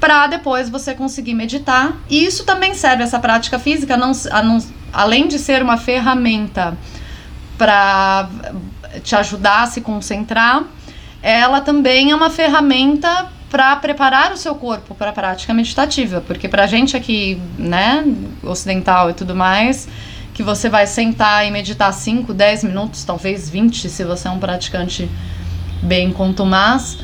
para 0.00 0.26
depois 0.26 0.68
você 0.68 0.94
conseguir 0.94 1.32
meditar. 1.32 1.96
E 2.10 2.24
isso 2.24 2.44
também 2.44 2.74
serve, 2.74 3.04
essa 3.04 3.20
prática 3.20 3.56
física, 3.56 3.96
não, 3.96 4.10
não, 4.44 4.58
além 4.92 5.28
de 5.28 5.38
ser 5.38 5.62
uma 5.62 5.76
ferramenta 5.76 6.76
para 7.56 8.28
te 9.04 9.14
ajudar 9.14 9.62
a 9.62 9.66
se 9.68 9.80
concentrar, 9.80 10.64
ela 11.22 11.60
também 11.60 12.10
é 12.10 12.16
uma 12.16 12.30
ferramenta 12.30 13.30
para 13.52 13.76
preparar 13.76 14.32
o 14.32 14.36
seu 14.38 14.54
corpo 14.54 14.94
para 14.94 15.10
a 15.10 15.12
prática 15.12 15.52
meditativa, 15.52 16.22
porque 16.22 16.48
para 16.48 16.64
a 16.64 16.66
gente 16.66 16.96
aqui, 16.96 17.38
né, 17.58 18.02
ocidental 18.42 19.10
e 19.10 19.12
tudo 19.12 19.36
mais, 19.36 19.86
que 20.32 20.42
você 20.42 20.70
vai 20.70 20.86
sentar 20.86 21.46
e 21.46 21.50
meditar 21.50 21.92
5, 21.92 22.32
10 22.32 22.64
minutos, 22.64 23.04
talvez 23.04 23.50
20, 23.50 23.90
se 23.90 24.04
você 24.04 24.26
é 24.26 24.30
um 24.30 24.38
praticante 24.38 25.06
bem 25.82 26.10
contumaz, 26.10 26.96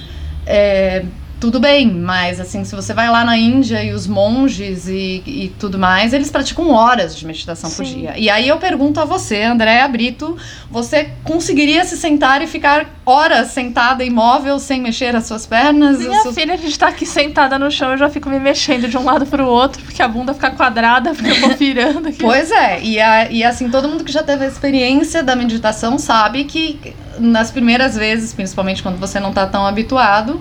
é, 0.47 1.05
tudo 1.41 1.61
bem, 1.61 1.91
mas 1.93 2.41
assim, 2.41 2.65
se 2.65 2.75
você 2.75 2.93
vai 2.93 3.09
lá 3.09 3.25
na 3.25 3.37
Índia 3.37 3.83
e 3.83 3.93
os 3.93 4.07
monges 4.07 4.89
e, 4.89 5.23
e 5.25 5.53
tudo 5.59 5.79
mais, 5.79 6.13
eles 6.13 6.31
praticam 6.31 6.71
horas 6.71 7.17
de 7.17 7.25
meditação 7.27 7.71
Sim. 7.71 7.77
por 7.77 7.85
dia. 7.85 8.15
E 8.19 8.29
aí 8.29 8.49
eu 8.49 8.57
pergunto 8.59 9.01
a 9.01 9.05
você, 9.05 9.43
Andréa 9.43 9.87
Brito, 9.87 10.37
você 10.71 11.11
conseguiria 11.23 11.85
se 11.85 11.97
sentar 11.97 12.43
e 12.43 12.47
ficar 12.47 12.87
horas 13.07 13.49
sentada 13.49 14.05
imóvel 14.05 14.59
sem 14.59 14.81
mexer 14.81 15.15
as 15.15 15.27
suas 15.27 15.47
pernas? 15.47 15.99
Minha 15.99 16.23
suas... 16.23 16.35
filha, 16.35 16.55
a 16.55 16.57
gente 16.57 16.77
tá 16.77 16.89
aqui 16.89 17.07
sentada 17.07 17.59
no 17.59 17.71
chão, 17.71 17.93
eu 17.93 17.99
já 17.99 18.11
fico 18.11 18.29
me 18.29 18.41
mexendo 18.41 18.89
de 18.89 18.97
um 18.97 19.05
lado 19.05 19.25
pro 19.25 19.47
outro, 19.47 19.83
porque 19.83 20.03
a 20.03 20.09
bunda 20.09 20.35
fica 20.35 20.51
quadrada, 20.51 21.15
porque 21.15 21.31
eu 21.31 21.41
vou 21.41 21.51
virando 21.57 22.09
aqui. 22.09 22.19
Pois 22.19 22.51
é, 22.51 22.83
e, 22.83 23.01
a, 23.01 23.31
e 23.31 23.45
assim, 23.45 23.71
todo 23.71 23.89
mundo 23.89 24.03
que 24.03 24.13
já 24.13 24.25
teve 24.25 24.45
a 24.45 24.49
experiência 24.49 25.23
da 25.23 25.37
meditação 25.37 25.99
sabe 25.99 26.45
que 26.45 26.95
nas 27.19 27.51
primeiras 27.51 27.97
vezes, 27.97 28.33
principalmente 28.33 28.83
quando 28.83 28.99
você 28.99 29.21
não 29.21 29.33
tá 29.33 29.47
tão 29.47 29.67
habituado, 29.67 30.41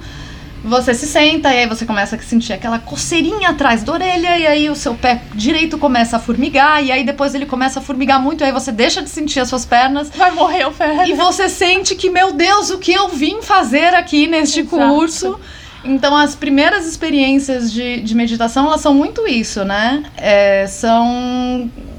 você 0.63 0.93
se 0.93 1.08
senta 1.08 1.54
e 1.54 1.60
aí 1.60 1.67
você 1.67 1.86
começa 1.86 2.15
a 2.15 2.20
sentir 2.20 2.54
aquela 2.54 2.80
coceirinha 2.80 3.50
atrás 3.50 3.84
da 3.84 3.93
orelha 3.93 4.38
e 4.38 4.48
aí 4.48 4.70
o 4.70 4.76
seu 4.76 4.96
pé 4.96 5.22
direito 5.34 5.78
começa 5.78 6.17
a 6.17 6.20
formigar 6.20 6.84
e 6.84 6.91
aí 6.91 7.04
depois 7.04 7.36
ele 7.36 7.46
começa 7.46 7.80
a 7.80 7.82
formigar 7.82 8.22
muito 8.22 8.41
e 8.41 8.46
aí 8.46 8.52
você 8.52 8.72
deixa 8.72 9.02
de 9.02 9.10
sentir 9.10 9.39
as 9.39 9.50
suas 9.50 9.65
pernas. 9.65 10.10
Vai 10.10 10.32
morrer 10.32 10.65
o 10.65 10.72
pé. 10.72 11.08
E 11.08 11.13
você 11.13 11.48
sente 11.48 11.96
que, 11.96 12.10
meu 12.10 12.34
Deus, 12.34 12.70
o 12.70 12.78
que 12.78 12.91
eu 12.91 13.08
vim 13.10 13.41
fazer 13.41 13.93
aqui 13.93 14.28
neste 14.28 14.62
Exato. 14.62 14.78
curso? 14.78 15.39
Então, 15.84 16.15
as 16.15 16.36
primeiras 16.36 16.86
experiências 16.86 17.72
de, 17.72 18.02
de 18.02 18.15
meditação, 18.15 18.65
elas 18.65 18.82
são 18.82 18.93
muito 18.93 19.28
isso, 19.28 19.63
né? 19.63 20.04
É, 20.17 20.67
são 20.67 21.08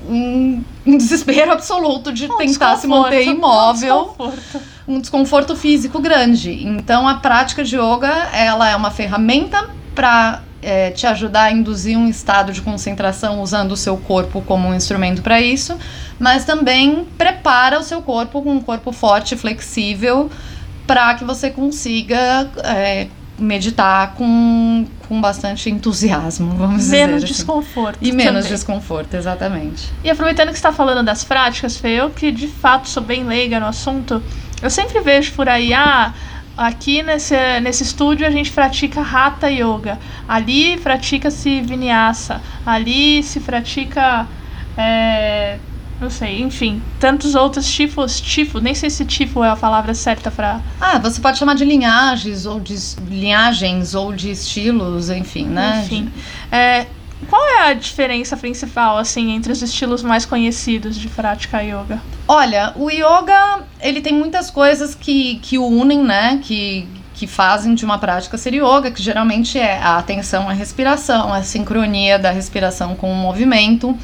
um, 0.09 0.62
um, 0.87 0.97
desespero 0.99 1.53
absoluto 1.53 2.12
de 2.12 2.27
um 2.27 2.37
tentar 2.37 2.77
se 2.77 2.87
manter 2.87 3.25
imóvel. 3.27 4.14
Um 4.18 4.33
um 4.88 4.98
desconforto 5.01 5.55
físico 5.55 6.01
grande. 6.01 6.66
Então, 6.66 7.07
a 7.07 7.16
prática 7.16 7.62
de 7.62 7.77
yoga, 7.77 8.09
ela 8.33 8.68
é 8.68 8.74
uma 8.74 8.90
ferramenta 8.90 9.68
para 9.94 10.42
é, 10.62 10.90
te 10.90 11.07
ajudar 11.07 11.44
a 11.44 11.53
induzir 11.53 11.96
um 11.96 12.09
estado 12.09 12.53
de 12.53 12.62
concentração 12.62 13.42
usando 13.42 13.72
o 13.72 13.77
seu 13.77 13.98
corpo 13.98 14.40
como 14.40 14.66
um 14.68 14.74
instrumento 14.74 15.20
para 15.20 15.40
isso, 15.40 15.77
mas 16.18 16.44
também 16.44 17.07
prepara 17.18 17.79
o 17.79 17.83
seu 17.83 18.01
corpo 18.01 18.42
com 18.42 18.55
um 18.55 18.61
corpo 18.61 18.90
forte 18.90 19.35
e 19.35 19.38
flexível 19.38 20.31
para 20.87 21.14
que 21.14 21.22
você 21.22 21.51
consiga 21.51 22.48
é, 22.64 23.09
meditar 23.38 24.14
com, 24.14 24.87
com 25.07 25.20
bastante 25.20 25.70
entusiasmo, 25.70 26.55
vamos 26.55 26.79
dizer. 26.79 27.07
Menos 27.07 27.24
assim. 27.24 27.33
desconforto. 27.35 27.98
E 28.01 28.11
menos 28.11 28.44
também. 28.44 28.57
desconforto, 28.57 29.14
exatamente. 29.14 29.92
E 30.03 30.11
aproveitando 30.11 30.48
que 30.48 30.55
você 30.55 30.59
está 30.59 30.72
falando 30.72 31.05
das 31.05 31.22
práticas, 31.24 31.77
Fê, 31.77 32.01
eu 32.01 32.11
que 32.11 32.33
de 32.33 32.48
fato 32.48 32.88
sou 32.88 33.03
bem 33.03 33.24
leiga 33.24 33.61
no 33.61 33.66
assunto, 33.66 34.22
eu 34.62 34.71
sempre 34.71 35.01
vejo 35.01 35.33
por 35.33 35.49
aí, 35.49 35.73
ah, 35.73 36.12
aqui 36.57 37.03
nesse, 37.03 37.37
nesse 37.61 37.85
estúdio 37.85 38.27
a 38.27 38.31
gente 38.31 38.51
pratica 38.51 39.01
Hatha 39.01 39.49
Yoga, 39.49 39.99
ali 40.29 40.77
pratica-se 40.79 41.61
Vinyasa, 41.61 42.40
ali 42.66 43.23
se 43.23 43.40
pratica. 43.40 44.27
É, 44.77 45.59
não 46.01 46.09
sei, 46.11 46.42
enfim, 46.42 46.81
tantos 47.01 47.35
outros 47.35 47.68
tipos, 47.68 48.21
tipo, 48.21 48.61
nem 48.61 48.73
sei 48.73 48.88
se 48.88 49.05
tipo 49.05 49.42
é 49.42 49.51
a 49.51 49.57
palavra 49.57 49.92
certa 49.94 50.31
para. 50.31 50.61
Ah, 50.81 50.99
você 50.99 51.21
pode 51.21 51.38
chamar 51.38 51.55
de 51.55 51.64
linhagens 51.64 52.47
ou 52.47 52.61
de 52.61 52.77
linhagens 53.09 53.94
ou 53.97 54.12
de 54.12 54.31
estilos, 54.31 55.11
enfim, 55.11 55.47
né? 55.47 55.83
Enfim. 55.85 56.12
É, 56.53 56.87
qual 57.26 57.42
é 57.48 57.70
a 57.70 57.74
diferença 57.74 58.37
principal, 58.37 58.96
assim, 58.96 59.33
entre 59.33 59.52
os 59.52 59.61
estilos 59.62 60.02
mais 60.02 60.24
conhecidos 60.24 60.96
de 60.96 61.09
prática 61.09 61.62
yoga? 61.62 62.00
Olha, 62.26 62.72
o 62.76 62.90
yoga, 62.90 63.64
ele 63.81 64.00
tem 64.00 64.14
muitas 64.14 64.50
coisas 64.50 64.94
que, 64.94 65.37
que 65.42 65.59
o 65.59 65.66
unem, 65.66 66.02
né? 66.02 66.40
Que, 66.42 66.87
que 67.14 67.26
fazem 67.26 67.74
de 67.74 67.85
uma 67.85 67.98
prática 67.98 68.38
ser 68.38 68.54
yoga, 68.54 68.90
que 68.90 69.02
geralmente 69.02 69.59
é 69.59 69.78
a 69.78 69.98
atenção 69.98 70.48
à 70.48 70.52
respiração, 70.52 71.33
a 71.33 71.42
sincronia 71.42 72.18
da 72.18 72.31
respiração 72.31 72.94
com 72.94 73.11
o 73.11 73.16
movimento. 73.16 73.98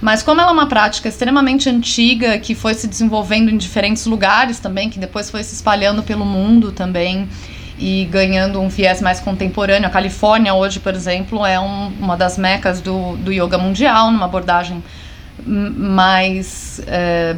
Mas 0.00 0.22
como 0.22 0.40
ela 0.40 0.50
é 0.50 0.52
uma 0.52 0.66
prática 0.66 1.08
extremamente 1.08 1.68
antiga, 1.68 2.38
que 2.38 2.54
foi 2.54 2.74
se 2.74 2.86
desenvolvendo 2.86 3.50
em 3.50 3.56
diferentes 3.56 4.06
lugares 4.06 4.60
também, 4.60 4.90
que 4.90 4.98
depois 4.98 5.30
foi 5.30 5.42
se 5.42 5.54
espalhando 5.54 6.02
pelo 6.02 6.24
mundo 6.24 6.70
também, 6.70 7.28
e 7.78 8.04
ganhando 8.06 8.60
um 8.60 8.68
viés 8.68 9.00
mais 9.00 9.20
contemporâneo. 9.20 9.86
A 9.86 9.90
Califórnia 9.90 10.54
hoje, 10.54 10.80
por 10.80 10.94
exemplo, 10.94 11.46
é 11.46 11.58
um, 11.58 11.88
uma 12.00 12.16
das 12.16 12.36
mecas 12.36 12.80
do, 12.80 13.16
do 13.16 13.32
yoga 13.32 13.56
mundial, 13.56 14.10
numa 14.10 14.26
abordagem 14.26 14.82
mais 15.46 16.80
é, 16.86 17.36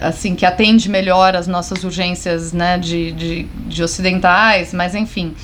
assim 0.00 0.34
que 0.34 0.44
atende 0.44 0.88
melhor 0.88 1.36
as 1.36 1.46
nossas 1.46 1.84
urgências 1.84 2.52
né, 2.52 2.76
de, 2.78 3.12
de, 3.12 3.42
de 3.66 3.82
ocidentais, 3.82 4.74
mas 4.74 4.94
enfim. 4.94 5.34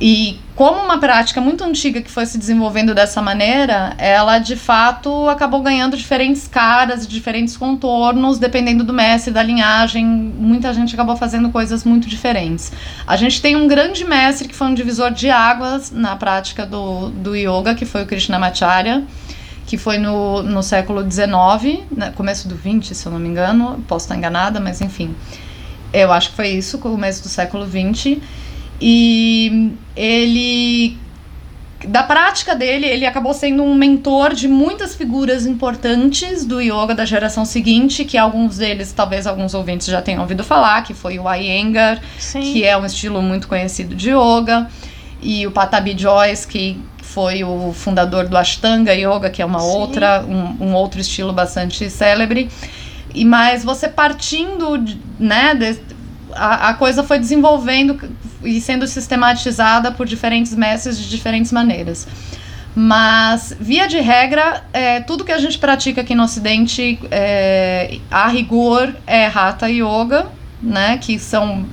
E 0.00 0.40
como 0.56 0.82
uma 0.82 0.98
prática 0.98 1.40
muito 1.40 1.62
antiga 1.62 2.02
que 2.02 2.10
foi 2.10 2.26
se 2.26 2.36
desenvolvendo 2.36 2.94
dessa 2.94 3.22
maneira, 3.22 3.94
ela 3.96 4.38
de 4.38 4.56
fato 4.56 5.28
acabou 5.28 5.62
ganhando 5.62 5.96
diferentes 5.96 6.48
caras, 6.48 7.06
diferentes 7.06 7.56
contornos, 7.56 8.38
dependendo 8.38 8.82
do 8.82 8.92
mestre, 8.92 9.32
da 9.32 9.42
linhagem. 9.42 10.04
Muita 10.04 10.74
gente 10.74 10.94
acabou 10.94 11.16
fazendo 11.16 11.50
coisas 11.50 11.84
muito 11.84 12.08
diferentes. 12.08 12.72
A 13.06 13.16
gente 13.16 13.40
tem 13.40 13.54
um 13.54 13.68
grande 13.68 14.04
mestre 14.04 14.48
que 14.48 14.54
foi 14.54 14.66
um 14.66 14.74
divisor 14.74 15.12
de 15.12 15.30
águas 15.30 15.92
na 15.92 16.16
prática 16.16 16.66
do, 16.66 17.10
do 17.10 17.36
yoga, 17.36 17.74
que 17.74 17.84
foi 17.84 18.02
o 18.02 18.06
Krishnamacharya, 18.06 19.04
que 19.64 19.78
foi 19.78 19.98
no, 19.98 20.42
no 20.42 20.62
século 20.62 21.08
XIX, 21.08 21.84
né, 21.96 22.12
começo 22.16 22.48
do 22.48 22.56
XX, 22.56 22.96
se 22.96 23.06
eu 23.06 23.12
não 23.12 23.20
me 23.20 23.28
engano, 23.28 23.82
posso 23.86 24.06
estar 24.06 24.16
enganada, 24.16 24.58
mas 24.58 24.80
enfim. 24.80 25.14
Eu 25.92 26.12
acho 26.12 26.30
que 26.30 26.36
foi 26.36 26.48
isso, 26.48 26.78
começo 26.78 27.22
do 27.22 27.28
século 27.28 27.64
XX 27.64 28.20
e 28.80 29.72
ele 29.96 30.98
da 31.86 32.02
prática 32.02 32.54
dele, 32.54 32.86
ele 32.86 33.04
acabou 33.04 33.34
sendo 33.34 33.62
um 33.62 33.74
mentor 33.74 34.32
de 34.32 34.48
muitas 34.48 34.94
figuras 34.94 35.46
importantes 35.46 36.44
do 36.44 36.60
yoga 36.60 36.94
da 36.94 37.04
geração 37.04 37.44
seguinte, 37.44 38.04
que 38.04 38.16
alguns 38.16 38.58
deles, 38.58 38.92
talvez 38.92 39.26
alguns 39.26 39.54
ouvintes 39.54 39.86
já 39.86 40.00
tenham 40.00 40.22
ouvido 40.22 40.42
falar, 40.42 40.82
que 40.82 40.94
foi 40.94 41.18
o 41.18 41.32
Iyengar, 41.32 42.00
Sim. 42.18 42.40
que 42.40 42.64
é 42.64 42.76
um 42.76 42.86
estilo 42.86 43.20
muito 43.20 43.46
conhecido 43.46 43.94
de 43.94 44.10
yoga, 44.10 44.68
e 45.20 45.46
o 45.46 45.50
Patabi 45.50 45.94
Joyce, 45.96 46.46
que 46.46 46.80
foi 47.02 47.44
o 47.44 47.72
fundador 47.72 48.26
do 48.28 48.36
Ashtanga 48.36 48.92
Yoga, 48.94 49.30
que 49.30 49.40
é 49.40 49.44
uma 49.44 49.60
Sim. 49.60 49.66
outra, 49.66 50.24
um, 50.26 50.68
um, 50.68 50.74
outro 50.74 51.00
estilo 51.00 51.32
bastante 51.32 51.88
célebre. 51.88 52.50
E 53.14 53.24
mas 53.24 53.62
você 53.62 53.88
partindo, 53.88 54.82
né, 55.18 55.54
de, 55.54 55.78
a, 56.36 56.74
coisa 56.74 57.02
foi 57.02 57.18
desenvolvendo 57.18 57.98
e 58.42 58.60
sendo 58.60 58.86
sistematizada 58.86 59.92
por 59.92 60.06
diferentes 60.06 60.54
mestres 60.54 60.98
de 60.98 61.08
diferentes 61.08 61.52
maneiras. 61.52 62.06
Mas, 62.74 63.56
via 63.60 63.86
de 63.86 64.00
regra, 64.00 64.64
é, 64.72 65.00
tudo 65.00 65.24
que 65.24 65.30
a 65.30 65.38
gente 65.38 65.58
pratica 65.58 66.00
aqui 66.00 66.14
no 66.14 66.24
Ocidente, 66.24 66.98
é, 67.10 67.98
a 68.10 68.26
rigor, 68.26 68.92
é 69.06 69.26
Hatha 69.26 69.68
Yoga, 69.68 70.26
né? 70.60 70.98
Que 70.98 71.18
são. 71.18 71.64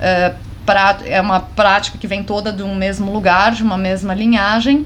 É, 0.00 0.34
pra, 0.66 0.98
é 1.04 1.20
uma 1.20 1.38
prática 1.38 1.96
que 1.96 2.08
vem 2.08 2.24
toda 2.24 2.52
de 2.52 2.62
um 2.62 2.74
mesmo 2.74 3.12
lugar, 3.12 3.52
de 3.52 3.62
uma 3.62 3.78
mesma 3.78 4.14
linhagem. 4.14 4.84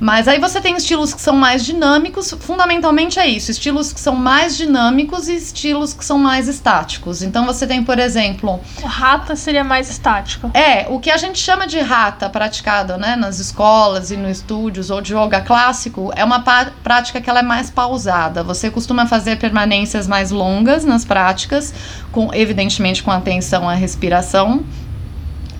Mas 0.00 0.28
aí 0.28 0.38
você 0.38 0.60
tem 0.60 0.76
estilos 0.76 1.12
que 1.12 1.20
são 1.20 1.34
mais 1.34 1.64
dinâmicos, 1.64 2.32
fundamentalmente 2.40 3.18
é 3.18 3.26
isso, 3.26 3.50
estilos 3.50 3.92
que 3.92 4.00
são 4.00 4.14
mais 4.14 4.56
dinâmicos 4.56 5.28
e 5.28 5.34
estilos 5.34 5.92
que 5.92 6.04
são 6.04 6.18
mais 6.18 6.46
estáticos. 6.46 7.22
Então 7.22 7.44
você 7.44 7.66
tem, 7.66 7.82
por 7.82 7.98
exemplo, 7.98 8.60
o 8.82 8.86
rata 8.86 9.34
seria 9.34 9.64
mais 9.64 9.90
estático. 9.90 10.50
É, 10.54 10.86
o 10.88 11.00
que 11.00 11.10
a 11.10 11.16
gente 11.16 11.38
chama 11.38 11.66
de 11.66 11.80
rata 11.80 12.28
praticado, 12.28 12.96
né, 12.96 13.16
nas 13.16 13.40
escolas 13.40 14.10
e 14.10 14.16
nos 14.16 14.38
estúdios 14.38 14.90
ou 14.90 15.00
de 15.00 15.14
yoga 15.14 15.40
clássico, 15.40 16.12
é 16.14 16.24
uma 16.24 16.40
prática 16.40 17.20
que 17.20 17.28
ela 17.28 17.40
é 17.40 17.42
mais 17.42 17.70
pausada. 17.70 18.42
Você 18.44 18.70
costuma 18.70 19.06
fazer 19.06 19.38
permanências 19.38 20.06
mais 20.06 20.30
longas 20.30 20.84
nas 20.84 21.04
práticas, 21.04 21.74
com 22.12 22.32
evidentemente 22.32 23.02
com 23.02 23.10
atenção 23.10 23.68
à 23.68 23.74
respiração 23.74 24.64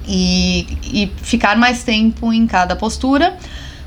e, 0.07 0.67
e 0.85 1.13
ficar 1.23 1.57
mais 1.57 1.83
tempo 1.83 2.33
em 2.33 2.47
cada 2.47 2.77
postura 2.77 3.37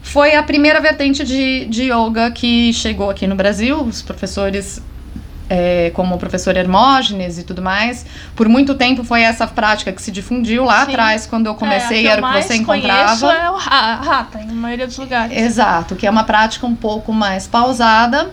foi 0.02 0.36
a 0.36 0.44
primeira 0.44 0.80
vertente 0.82 1.24
de, 1.24 1.66
de 1.66 1.84
yoga 1.92 2.32
que 2.32 2.74
chegou 2.74 3.10
aqui 3.10 3.28
no 3.28 3.36
Brasil. 3.36 3.82
Os 3.82 4.02
professores, 4.02 4.82
é, 5.50 5.92
como 5.94 6.16
o 6.16 6.18
professor 6.18 6.56
Hermógenes 6.58 7.38
e 7.38 7.44
tudo 7.44 7.62
mais, 7.62 8.06
por 8.36 8.50
muito 8.50 8.76
tempo 8.76 9.04
foi 9.04 9.22
essa 9.22 9.48
prática 9.48 9.92
que 9.92 10.02
se 10.02 10.12
difundiu 10.12 10.66
lá 10.66 10.86
Sim. 10.86 10.92
atrás, 10.92 11.26
quando 11.28 11.46
eu 11.46 11.56
comecei, 11.56 12.08
é, 12.08 12.12
era 12.12 12.26
o 12.26 12.34
que 12.34 12.42
você 12.42 12.56
encontrava. 12.56 13.34
é 13.34 13.50
o 13.50 13.56
rata, 13.56 14.40
na 14.40 14.54
maioria 14.54 14.88
dos 14.88 14.98
lugares. 14.98 15.38
Exato, 15.38 15.96
que 15.96 16.08
é 16.08 16.10
uma 16.10 16.24
prática 16.24 16.66
um 16.66 16.76
pouco 16.76 17.14
mais 17.14 17.48
pausada. 17.48 18.30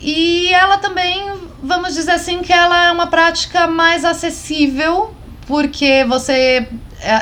E 0.00 0.52
ela 0.52 0.78
também, 0.78 1.32
vamos 1.62 1.94
dizer 1.94 2.10
assim, 2.10 2.42
que 2.42 2.52
ela 2.52 2.88
é 2.88 2.90
uma 2.90 3.06
prática 3.06 3.68
mais 3.68 4.04
acessível, 4.04 5.14
porque 5.46 6.04
você 6.04 6.32
é, 6.32 6.66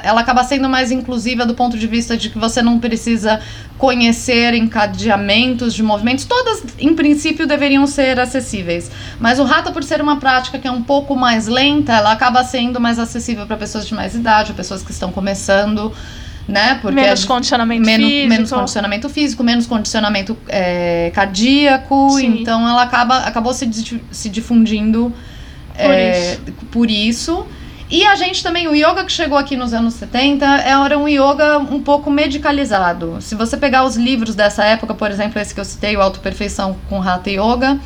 ela 0.04 0.20
acaba 0.20 0.44
sendo 0.44 0.68
mais 0.68 0.90
inclusiva 0.90 1.46
do 1.46 1.54
ponto 1.54 1.78
de 1.78 1.86
vista 1.86 2.16
de 2.16 2.28
que 2.30 2.38
você 2.38 2.60
não 2.62 2.78
precisa 2.78 3.40
conhecer 3.78 4.54
encadeamentos 4.54 5.72
de 5.74 5.82
movimentos. 5.82 6.24
Todas, 6.24 6.62
em 6.78 6.94
princípio, 6.94 7.46
deveriam 7.46 7.86
ser 7.86 8.18
acessíveis. 8.20 8.90
Mas 9.18 9.38
o 9.38 9.44
Rata, 9.44 9.72
por 9.72 9.82
ser 9.82 10.00
uma 10.02 10.16
prática 10.16 10.58
que 10.58 10.68
é 10.68 10.70
um 10.70 10.82
pouco 10.82 11.16
mais 11.16 11.46
lenta, 11.46 11.92
ela 11.94 12.12
acaba 12.12 12.44
sendo 12.44 12.78
mais 12.80 12.98
acessível 12.98 13.46
para 13.46 13.56
pessoas 13.56 13.86
de 13.86 13.94
mais 13.94 14.14
idade, 14.14 14.52
pessoas 14.52 14.82
que 14.82 14.90
estão 14.90 15.10
começando 15.10 15.92
né? 16.48 16.78
Porque 16.82 16.96
menos 16.96 17.22
a- 17.22 17.26
condicionamento 17.28 17.86
menos, 17.86 18.06
físico. 18.08 18.28
menos 18.28 18.50
condicionamento 18.50 19.08
físico, 19.08 19.44
menos 19.44 19.66
condicionamento 19.68 20.36
é, 20.48 21.12
cardíaco, 21.14 22.10
Sim. 22.10 22.38
então 22.40 22.68
ela 22.68 22.82
acaba, 22.82 23.18
acabou 23.18 23.54
se, 23.54 23.70
se 24.10 24.28
difundindo 24.28 25.12
Por 25.74 25.90
é, 25.90 26.38
por 26.72 26.90
isso. 26.90 27.46
E 27.90 28.06
a 28.06 28.14
gente 28.14 28.42
também, 28.42 28.68
o 28.68 28.74
yoga 28.74 29.04
que 29.04 29.10
chegou 29.10 29.36
aqui 29.36 29.56
nos 29.56 29.72
anos 29.74 29.94
70 29.94 30.46
era 30.46 30.96
um 30.96 31.08
yoga 31.08 31.58
um 31.58 31.82
pouco 31.82 32.08
medicalizado. 32.10 33.16
Se 33.20 33.34
você 33.34 33.56
pegar 33.56 33.84
os 33.84 33.96
livros 33.96 34.34
dessa 34.36 34.64
época, 34.64 34.94
por 34.94 35.10
exemplo, 35.10 35.40
esse 35.40 35.52
que 35.52 35.58
eu 35.60 35.64
citei, 35.64 35.96
o 35.96 36.00
Autoperfeição 36.00 36.76
com 36.88 37.02
Hatha 37.02 37.30
Yoga, 37.30 37.80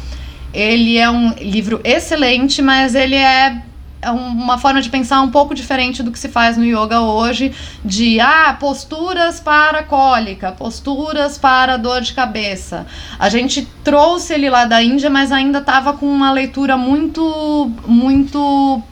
ele 0.52 0.98
é 0.98 1.08
um 1.08 1.30
livro 1.40 1.80
excelente, 1.84 2.60
mas 2.60 2.94
ele 2.94 3.16
é 3.16 3.62
é 4.02 4.10
um- 4.12 4.18
uma 4.32 4.58
forma 4.58 4.82
de 4.82 4.90
pensar 4.90 5.22
um 5.22 5.30
pouco 5.30 5.54
diferente 5.54 6.02
do 6.02 6.12
que 6.12 6.18
se 6.18 6.28
faz 6.28 6.58
no 6.58 6.64
yoga 6.66 7.00
hoje, 7.00 7.54
de 7.82 8.20
ah, 8.20 8.54
posturas 8.60 9.40
para 9.40 9.82
cólica, 9.82 10.52
posturas 10.52 11.38
para 11.38 11.78
dor 11.78 12.02
de 12.02 12.12
cabeça. 12.12 12.84
A 13.18 13.30
gente 13.30 13.66
trouxe 13.82 14.34
ele 14.34 14.50
lá 14.50 14.66
da 14.66 14.82
Índia, 14.82 15.08
mas 15.08 15.32
ainda 15.32 15.60
estava 15.60 15.94
com 15.94 16.04
uma 16.04 16.30
leitura 16.32 16.76
muito, 16.76 17.70
muito 17.86 18.82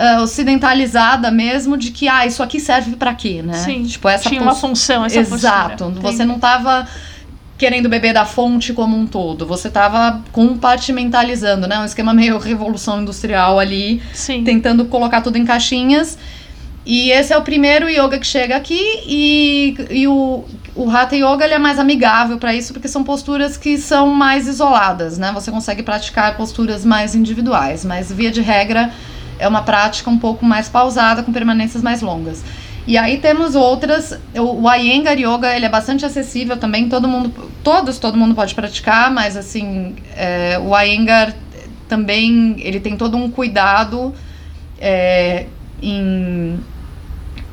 ah, 0.00 0.22
ocidentalizada 0.22 1.30
mesmo, 1.30 1.76
de 1.76 1.90
que 1.90 2.08
ah, 2.08 2.26
isso 2.26 2.42
aqui 2.42 2.58
serve 2.58 2.96
para 2.96 3.14
quê, 3.14 3.42
né? 3.42 3.52
Sim, 3.52 3.82
tipo 3.84 4.08
essa 4.08 4.28
Tinha 4.30 4.40
uma 4.40 4.54
função 4.54 5.04
essa 5.04 5.20
Exato. 5.20 5.84
postura. 5.84 6.00
Você 6.00 6.14
Entendi. 6.14 6.24
não 6.24 6.36
estava 6.36 6.88
querendo 7.58 7.86
beber 7.90 8.14
da 8.14 8.24
fonte 8.24 8.72
como 8.72 8.96
um 8.96 9.06
todo. 9.06 9.44
Você 9.46 9.68
estava 9.68 10.22
compartimentalizando, 10.32 11.68
né? 11.68 11.78
Um 11.78 11.84
esquema 11.84 12.14
meio 12.14 12.38
revolução 12.38 13.02
industrial 13.02 13.58
ali, 13.58 14.00
Sim. 14.14 14.42
tentando 14.42 14.86
colocar 14.86 15.20
tudo 15.20 15.36
em 15.36 15.44
caixinhas. 15.44 16.16
E 16.86 17.10
esse 17.10 17.34
é 17.34 17.36
o 17.36 17.42
primeiro 17.42 17.90
yoga 17.90 18.18
que 18.18 18.26
chega 18.26 18.56
aqui 18.56 18.80
e, 19.06 19.76
e 19.90 20.08
o, 20.08 20.46
o 20.74 20.90
Hatha 20.90 21.14
Yoga 21.14 21.44
ele 21.44 21.52
é 21.52 21.58
mais 21.58 21.78
amigável 21.78 22.38
para 22.38 22.54
isso 22.54 22.72
porque 22.72 22.88
são 22.88 23.04
posturas 23.04 23.58
que 23.58 23.76
são 23.76 24.06
mais 24.14 24.48
isoladas, 24.48 25.18
né? 25.18 25.30
Você 25.34 25.50
consegue 25.50 25.82
praticar 25.82 26.38
posturas 26.38 26.82
mais 26.86 27.14
individuais, 27.14 27.84
mas 27.84 28.10
via 28.10 28.30
de 28.30 28.40
regra 28.40 28.90
é 29.40 29.48
uma 29.48 29.62
prática 29.62 30.08
um 30.10 30.18
pouco 30.18 30.44
mais 30.44 30.68
pausada 30.68 31.22
com 31.22 31.32
permanências 31.32 31.82
mais 31.82 32.02
longas. 32.02 32.44
E 32.86 32.96
aí 32.96 33.18
temos 33.18 33.54
outras, 33.54 34.18
o, 34.34 34.66
o 34.66 34.74
Iyengar 34.74 35.18
Yoga 35.18 35.54
ele 35.54 35.66
é 35.66 35.68
bastante 35.68 36.04
acessível 36.04 36.56
também, 36.56 36.88
todo 36.88 37.08
mundo, 37.08 37.50
todos, 37.62 37.98
todo 37.98 38.16
mundo 38.16 38.34
pode 38.34 38.54
praticar, 38.54 39.10
mas 39.10 39.36
assim, 39.36 39.96
é, 40.16 40.58
o 40.58 40.76
Iyengar 40.78 41.34
também 41.88 42.56
ele 42.58 42.80
tem 42.80 42.96
todo 42.96 43.16
um 43.16 43.30
cuidado 43.30 44.14
é, 44.78 45.46
em, 45.82 46.58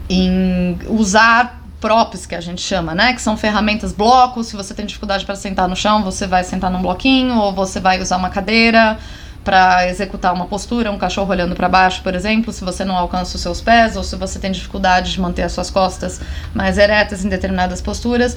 em 0.10 0.78
usar 0.88 1.62
props 1.80 2.26
que 2.26 2.36
a 2.36 2.42
gente 2.42 2.62
chama, 2.62 2.96
né? 2.96 3.14
Que 3.14 3.22
são 3.22 3.38
ferramentas 3.38 3.92
blocos. 3.92 4.48
Se 4.48 4.56
você 4.56 4.74
tem 4.74 4.86
dificuldade 4.86 5.26
para 5.26 5.36
sentar 5.36 5.68
no 5.68 5.76
chão, 5.76 6.04
você 6.04 6.26
vai 6.26 6.44
sentar 6.44 6.72
num 6.72 6.82
bloquinho 6.82 7.36
ou 7.36 7.54
você 7.54 7.80
vai 7.80 8.02
usar 8.02 8.18
uma 8.18 8.30
cadeira 8.30 8.98
para 9.48 9.88
executar 9.88 10.34
uma 10.34 10.46
postura, 10.46 10.92
um 10.92 10.98
cachorro 10.98 11.32
olhando 11.32 11.56
para 11.56 11.70
baixo, 11.70 12.04
por 12.04 12.14
exemplo, 12.14 12.52
se 12.52 12.66
você 12.66 12.84
não 12.84 12.98
alcança 12.98 13.38
os 13.38 13.42
seus 13.42 13.62
pés 13.62 13.96
ou 13.96 14.04
se 14.04 14.14
você 14.18 14.38
tem 14.40 14.52
dificuldade 14.52 15.14
de 15.14 15.22
manter 15.22 15.44
as 15.44 15.54
suas 15.54 15.70
costas 15.70 16.20
mais 16.54 16.78
eretas 16.78 17.24
em 17.24 17.30
determinadas 17.30 17.80
posturas. 17.80 18.36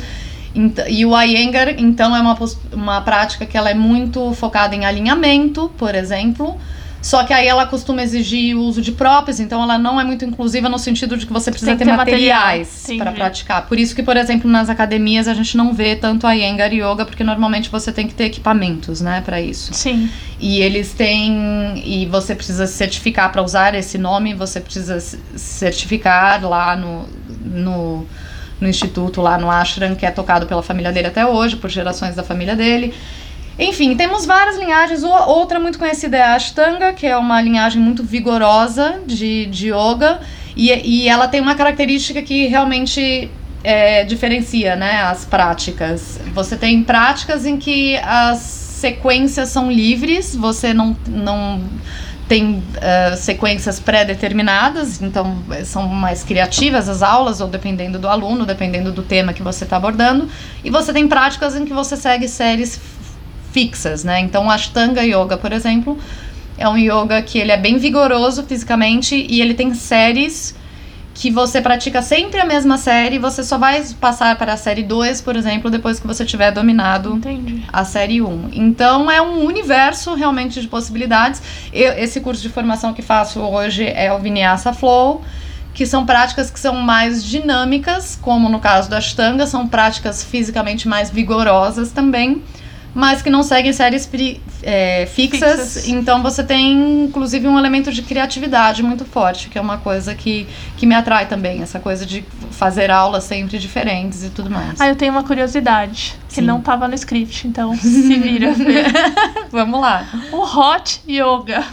E 0.88 1.04
o 1.04 1.20
Iyengar, 1.20 1.68
então, 1.70 2.14
é 2.14 2.20
uma, 2.20 2.38
uma 2.72 3.00
prática 3.00 3.44
que 3.44 3.58
ela 3.58 3.68
é 3.70 3.74
muito 3.74 4.32
focada 4.34 4.72
em 4.72 4.84
alinhamento, 4.84 5.68
por 5.76 5.96
exemplo, 5.96 6.56
só 7.02 7.24
que 7.24 7.32
aí 7.32 7.46
ela 7.46 7.66
costuma 7.66 8.02
exigir 8.02 8.56
o 8.56 8.60
uso 8.60 8.82
de 8.82 8.92
próprios, 8.92 9.40
então 9.40 9.62
ela 9.62 9.78
não 9.78 9.98
é 9.98 10.04
muito 10.04 10.24
inclusiva 10.24 10.68
no 10.68 10.78
sentido 10.78 11.16
de 11.16 11.26
que 11.26 11.32
você 11.32 11.50
precisa 11.50 11.74
ter 11.74 11.84
ter 11.84 11.92
materiais 11.92 12.86
para 12.98 13.12
praticar. 13.12 13.66
Por 13.66 13.78
isso 13.78 13.94
que, 13.94 14.02
por 14.02 14.16
exemplo, 14.16 14.50
nas 14.50 14.68
academias 14.68 15.26
a 15.26 15.34
gente 15.34 15.56
não 15.56 15.72
vê 15.72 15.96
tanto 15.96 16.26
a 16.26 16.34
Iyengar 16.34 16.72
Yoga, 16.72 17.06
porque 17.06 17.24
normalmente 17.24 17.70
você 17.70 17.90
tem 17.90 18.06
que 18.06 18.14
ter 18.14 18.24
equipamentos, 18.24 19.00
né, 19.00 19.22
para 19.24 19.40
isso. 19.40 19.72
Sim. 19.72 20.10
E 20.38 20.60
eles 20.60 20.92
têm. 20.92 21.82
E 21.84 22.06
você 22.06 22.34
precisa 22.34 22.66
se 22.66 22.74
certificar 22.74 23.32
para 23.32 23.42
usar 23.42 23.74
esse 23.74 23.96
nome, 23.96 24.34
você 24.34 24.60
precisa 24.60 25.00
se 25.00 25.18
certificar 25.36 26.44
lá 26.44 26.76
no, 26.76 27.06
no, 27.44 28.06
no 28.60 28.68
instituto, 28.68 29.22
lá 29.22 29.38
no 29.38 29.50
ashram, 29.50 29.94
que 29.94 30.04
é 30.04 30.10
tocado 30.10 30.46
pela 30.46 30.62
família 30.62 30.92
dele 30.92 31.08
até 31.08 31.26
hoje, 31.26 31.56
por 31.56 31.70
gerações 31.70 32.14
da 32.14 32.22
família 32.22 32.54
dele. 32.54 32.94
Enfim, 33.58 33.94
temos 33.94 34.24
várias 34.24 34.58
linhagens. 34.58 35.02
Outra 35.02 35.58
muito 35.60 35.78
conhecida 35.78 36.16
é 36.16 36.22
a 36.22 36.34
Ashtanga, 36.34 36.92
que 36.92 37.06
é 37.06 37.16
uma 37.16 37.40
linhagem 37.40 37.80
muito 37.80 38.02
vigorosa 38.02 39.00
de, 39.06 39.46
de 39.46 39.68
yoga. 39.68 40.20
E, 40.56 40.70
e 40.70 41.08
ela 41.08 41.28
tem 41.28 41.40
uma 41.40 41.54
característica 41.54 42.22
que 42.22 42.46
realmente 42.46 43.30
é, 43.62 44.04
diferencia 44.04 44.76
né, 44.76 45.02
as 45.02 45.24
práticas. 45.24 46.18
Você 46.32 46.56
tem 46.56 46.82
práticas 46.82 47.44
em 47.46 47.56
que 47.56 47.96
as 47.98 48.38
sequências 48.38 49.50
são 49.50 49.70
livres, 49.70 50.34
você 50.34 50.72
não, 50.72 50.96
não 51.06 51.60
tem 52.30 52.62
eh, 52.80 53.16
sequências 53.16 53.80
pré-determinadas, 53.80 55.02
então 55.02 55.36
eh, 55.50 55.64
são 55.64 55.88
mais 55.88 56.22
criativas 56.22 56.88
as 56.88 57.02
aulas, 57.02 57.40
ou 57.40 57.48
dependendo 57.48 57.98
do 57.98 58.06
aluno, 58.06 58.46
dependendo 58.46 58.92
do 58.92 59.02
tema 59.02 59.32
que 59.32 59.42
você 59.42 59.64
está 59.64 59.76
abordando. 59.76 60.28
E 60.62 60.70
você 60.70 60.92
tem 60.92 61.08
práticas 61.08 61.56
em 61.56 61.64
que 61.64 61.72
você 61.72 61.96
segue 61.96 62.28
séries 62.28 62.80
fixas, 63.52 64.04
né? 64.04 64.20
Então, 64.20 64.46
o 64.46 64.50
Ashtanga 64.50 65.02
Yoga, 65.02 65.36
por 65.36 65.52
exemplo, 65.52 65.98
é 66.58 66.68
um 66.68 66.76
yoga 66.76 67.20
que 67.22 67.38
ele 67.38 67.52
é 67.52 67.56
bem 67.56 67.78
vigoroso 67.78 68.42
fisicamente 68.44 69.14
e 69.28 69.40
ele 69.40 69.54
tem 69.54 69.72
séries 69.74 70.54
que 71.12 71.30
você 71.30 71.60
pratica 71.60 72.00
sempre 72.00 72.40
a 72.40 72.46
mesma 72.46 72.78
série, 72.78 73.18
você 73.18 73.42
só 73.42 73.58
vai 73.58 73.84
passar 74.00 74.36
para 74.38 74.54
a 74.54 74.56
série 74.56 74.82
2, 74.82 75.20
por 75.20 75.36
exemplo, 75.36 75.70
depois 75.70 76.00
que 76.00 76.06
você 76.06 76.24
tiver 76.24 76.50
dominado 76.50 77.14
Entendi. 77.16 77.62
a 77.70 77.84
série 77.84 78.22
1. 78.22 78.48
Então 78.52 79.10
é 79.10 79.20
um 79.20 79.44
universo 79.44 80.14
realmente 80.14 80.60
de 80.62 80.68
possibilidades. 80.68 81.42
Eu- 81.72 81.92
esse 81.98 82.20
curso 82.20 82.40
de 82.40 82.48
formação 82.48 82.94
que 82.94 83.02
faço 83.02 83.40
hoje 83.40 83.84
é 83.86 84.10
o 84.12 84.18
Vinyasa 84.18 84.72
Flow, 84.72 85.22
que 85.74 85.84
são 85.84 86.06
práticas 86.06 86.50
que 86.50 86.58
são 86.58 86.76
mais 86.76 87.22
dinâmicas, 87.24 88.18
como 88.22 88.48
no 88.48 88.58
caso 88.60 88.88
da 88.88 88.96
Ashtanga, 88.98 89.46
são 89.46 89.68
práticas 89.68 90.24
fisicamente 90.24 90.88
mais 90.88 91.10
vigorosas 91.10 91.90
também, 91.90 92.42
mas 92.94 93.22
que 93.22 93.30
não 93.30 93.42
seguem 93.42 93.72
séries 93.72 94.06
pri- 94.06 94.40
é, 94.62 95.06
fixas. 95.06 95.40
Fixas. 95.74 95.88
Então 95.88 96.22
você 96.22 96.42
tem, 96.42 97.04
inclusive, 97.04 97.46
um 97.46 97.58
elemento 97.58 97.92
de 97.92 98.02
criatividade 98.02 98.82
muito 98.82 99.04
forte, 99.04 99.48
que 99.48 99.56
é 99.58 99.60
uma 99.60 99.78
coisa 99.78 100.14
que, 100.14 100.46
que 100.76 100.86
me 100.86 100.94
atrai 100.94 101.26
também, 101.26 101.62
essa 101.62 101.78
coisa 101.78 102.04
de 102.04 102.24
fazer 102.50 102.90
aulas 102.90 103.24
sempre 103.24 103.58
diferentes 103.58 104.24
e 104.24 104.30
tudo 104.30 104.50
mais. 104.50 104.80
Ah, 104.80 104.88
eu 104.88 104.96
tenho 104.96 105.12
uma 105.12 105.22
curiosidade 105.22 106.14
que 106.28 106.34
Sim. 106.36 106.40
não 106.42 106.60
tava 106.60 106.86
no 106.88 106.94
script, 106.94 107.46
então 107.46 107.74
se 107.78 108.16
vira. 108.18 108.54
Vamos 109.50 109.80
lá. 109.80 110.06
o 110.32 110.42
hot 110.42 111.00
yoga 111.08 111.64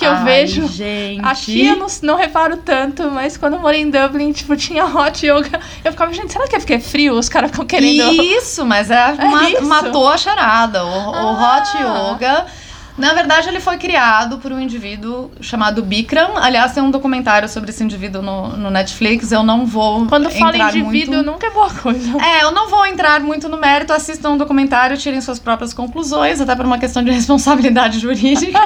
que 0.00 0.04
eu 0.06 0.12
Ai, 0.12 0.24
vejo 0.24 0.66
Gente. 0.66 1.24
Aqui 1.24 1.66
eu 1.66 1.76
não, 1.76 1.86
não 2.02 2.16
reparo 2.16 2.56
tanto, 2.56 3.10
mas 3.10 3.36
quando 3.36 3.54
eu 3.54 3.60
morei 3.60 3.82
em 3.82 3.90
Dublin, 3.90 4.32
tipo, 4.32 4.56
tinha 4.56 4.84
hot 4.96 5.24
yoga. 5.26 5.60
Eu 5.84 5.92
ficava, 5.92 6.12
gente, 6.12 6.32
será 6.32 6.48
que 6.48 6.56
é 6.56 6.58
porque 6.58 6.74
é 6.74 6.80
frio? 6.80 7.14
Os 7.14 7.28
caras 7.28 7.50
ficam 7.50 7.66
querendo. 7.66 8.10
Isso, 8.22 8.64
mas 8.64 8.90
é, 8.90 9.12
ma- 9.30 9.50
isso? 9.50 9.64
matou 9.66 10.08
a 10.08 10.16
charada. 10.16 10.84
O, 10.84 10.88
o 10.88 11.14
Ah. 11.14 11.58
hot 11.58 11.76
yoga. 11.76 12.46
Na 13.00 13.14
verdade, 13.14 13.48
ele 13.48 13.60
foi 13.60 13.78
criado 13.78 14.38
por 14.38 14.52
um 14.52 14.60
indivíduo 14.60 15.30
chamado 15.40 15.82
Bikram. 15.82 16.36
Aliás, 16.36 16.72
tem 16.72 16.82
um 16.82 16.90
documentário 16.90 17.48
sobre 17.48 17.70
esse 17.70 17.82
indivíduo 17.82 18.20
no, 18.20 18.56
no 18.56 18.70
Netflix. 18.70 19.32
Eu 19.32 19.42
não 19.42 19.64
vou. 19.64 20.06
Quando 20.06 20.30
fala 20.30 20.56
indivíduo, 20.56 21.14
muito... 21.14 21.30
nunca 21.32 21.46
é 21.46 21.50
boa 21.50 21.70
coisa. 21.70 22.10
É, 22.22 22.44
eu 22.44 22.52
não 22.52 22.68
vou 22.68 22.84
entrar 22.86 23.20
muito 23.20 23.48
no 23.48 23.56
mérito, 23.56 23.92
assistam 23.92 24.32
o 24.32 24.36
documentário, 24.36 24.96
tirem 24.98 25.20
suas 25.20 25.38
próprias 25.38 25.72
conclusões, 25.72 26.40
até 26.40 26.54
por 26.54 26.66
uma 26.66 26.78
questão 26.78 27.02
de 27.02 27.10
responsabilidade 27.10 27.98
jurídica. 27.98 28.60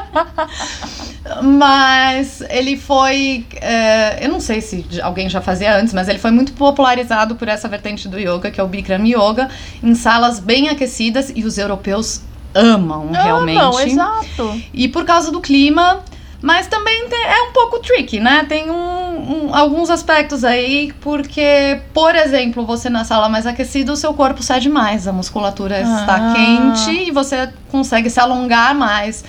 mas 1.43 2.43
ele 2.51 2.77
foi. 2.77 3.47
é, 3.61 4.19
eu 4.21 4.29
não 4.29 4.41
sei 4.41 4.61
se 4.61 4.85
alguém 5.01 5.29
já 5.29 5.41
fazia 5.41 5.77
antes, 5.77 5.95
mas 5.95 6.09
ele 6.09 6.19
foi 6.19 6.33
muito 6.33 6.53
popularizado 6.55 7.37
por 7.37 7.47
essa 7.47 7.69
vertente 7.69 8.09
do 8.09 8.19
yoga, 8.19 8.51
que 8.51 8.61
é 8.61 8.65
o 8.65 8.69
Bikram 8.69 9.07
Yoga, 9.07 9.49
em 9.83 9.95
salas 9.95 10.41
bem 10.41 10.69
aquecidas 10.69 11.33
e 11.35 11.45
os 11.45 11.57
europeus 11.57 12.21
amam 12.55 13.11
realmente. 13.13 13.57
Não, 13.59 13.81
exato. 13.81 14.61
E 14.73 14.89
por 14.89 15.05
causa 15.05 15.31
do 15.33 15.41
clima, 15.41 16.01
mas 16.41 16.67
também 16.67 17.09
tem- 17.09 17.25
é 17.25 17.43
um 17.49 17.53
pouco 17.53 17.79
tricky, 17.81 18.21
né? 18.21 18.45
Tem 18.49 18.71
um- 18.71 19.47
um- 19.49 19.55
alguns 19.55 19.89
aspectos 19.91 20.45
aí, 20.45 20.93
porque, 21.01 21.81
por 21.93 22.15
exemplo, 22.15 22.65
você 22.67 22.89
na 22.91 23.05
sala 23.05 23.29
mais 23.29 23.47
aquecida, 23.47 23.93
o 23.93 23.97
seu 23.97 24.13
corpo 24.15 24.43
cede 24.43 24.69
mais, 24.69 25.09
a 25.09 25.13
musculatura 25.13 25.81
está 25.81 26.31
Ah. 26.31 26.35
quente 26.35 26.91
e 27.09 27.11
você 27.11 27.49
consegue 27.71 28.11
se 28.11 28.21
alongar 28.21 28.75
mais. 28.75 29.25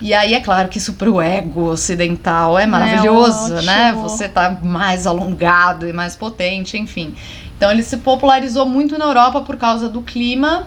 E 0.00 0.12
aí 0.14 0.34
é 0.34 0.40
claro 0.40 0.68
que 0.68 0.78
isso 0.78 0.94
pro 0.94 1.20
ego 1.20 1.70
ocidental 1.70 2.58
é 2.58 2.66
maravilhoso, 2.66 3.54
né? 3.62 3.90
ótimo. 3.92 4.02
Você 4.08 4.28
tá 4.28 4.56
mais 4.62 5.06
alongado 5.06 5.86
e 5.88 5.92
mais 5.92 6.16
potente, 6.16 6.76
enfim. 6.76 7.14
Então 7.56 7.70
ele 7.70 7.84
se 7.84 7.96
popularizou 7.98 8.66
muito 8.66 8.98
na 8.98 9.04
Europa 9.04 9.40
por 9.42 9.56
causa 9.56 9.88
do 9.88 10.02
clima. 10.02 10.66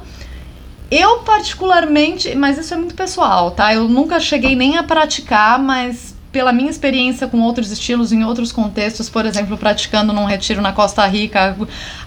Eu 0.92 1.20
particularmente, 1.20 2.36
mas 2.36 2.58
isso 2.58 2.74
é 2.74 2.78
muito 2.78 2.96
pessoal, 2.96 3.52
tá? 3.52 3.74
Eu 3.74 3.88
nunca 3.88 4.20
cheguei 4.20 4.56
nem 4.56 4.78
a 4.78 4.84
praticar, 4.84 5.58
mas 5.60 6.16
pela 6.32 6.52
minha 6.52 6.70
experiência 6.70 7.28
com 7.28 7.42
outros 7.42 7.72
estilos 7.72 8.12
em 8.12 8.24
outros 8.24 8.52
contextos, 8.52 9.10
por 9.10 9.26
exemplo, 9.26 9.58
praticando 9.58 10.12
num 10.12 10.26
retiro 10.26 10.62
na 10.62 10.74
Costa 10.74 11.06
Rica 11.08 11.56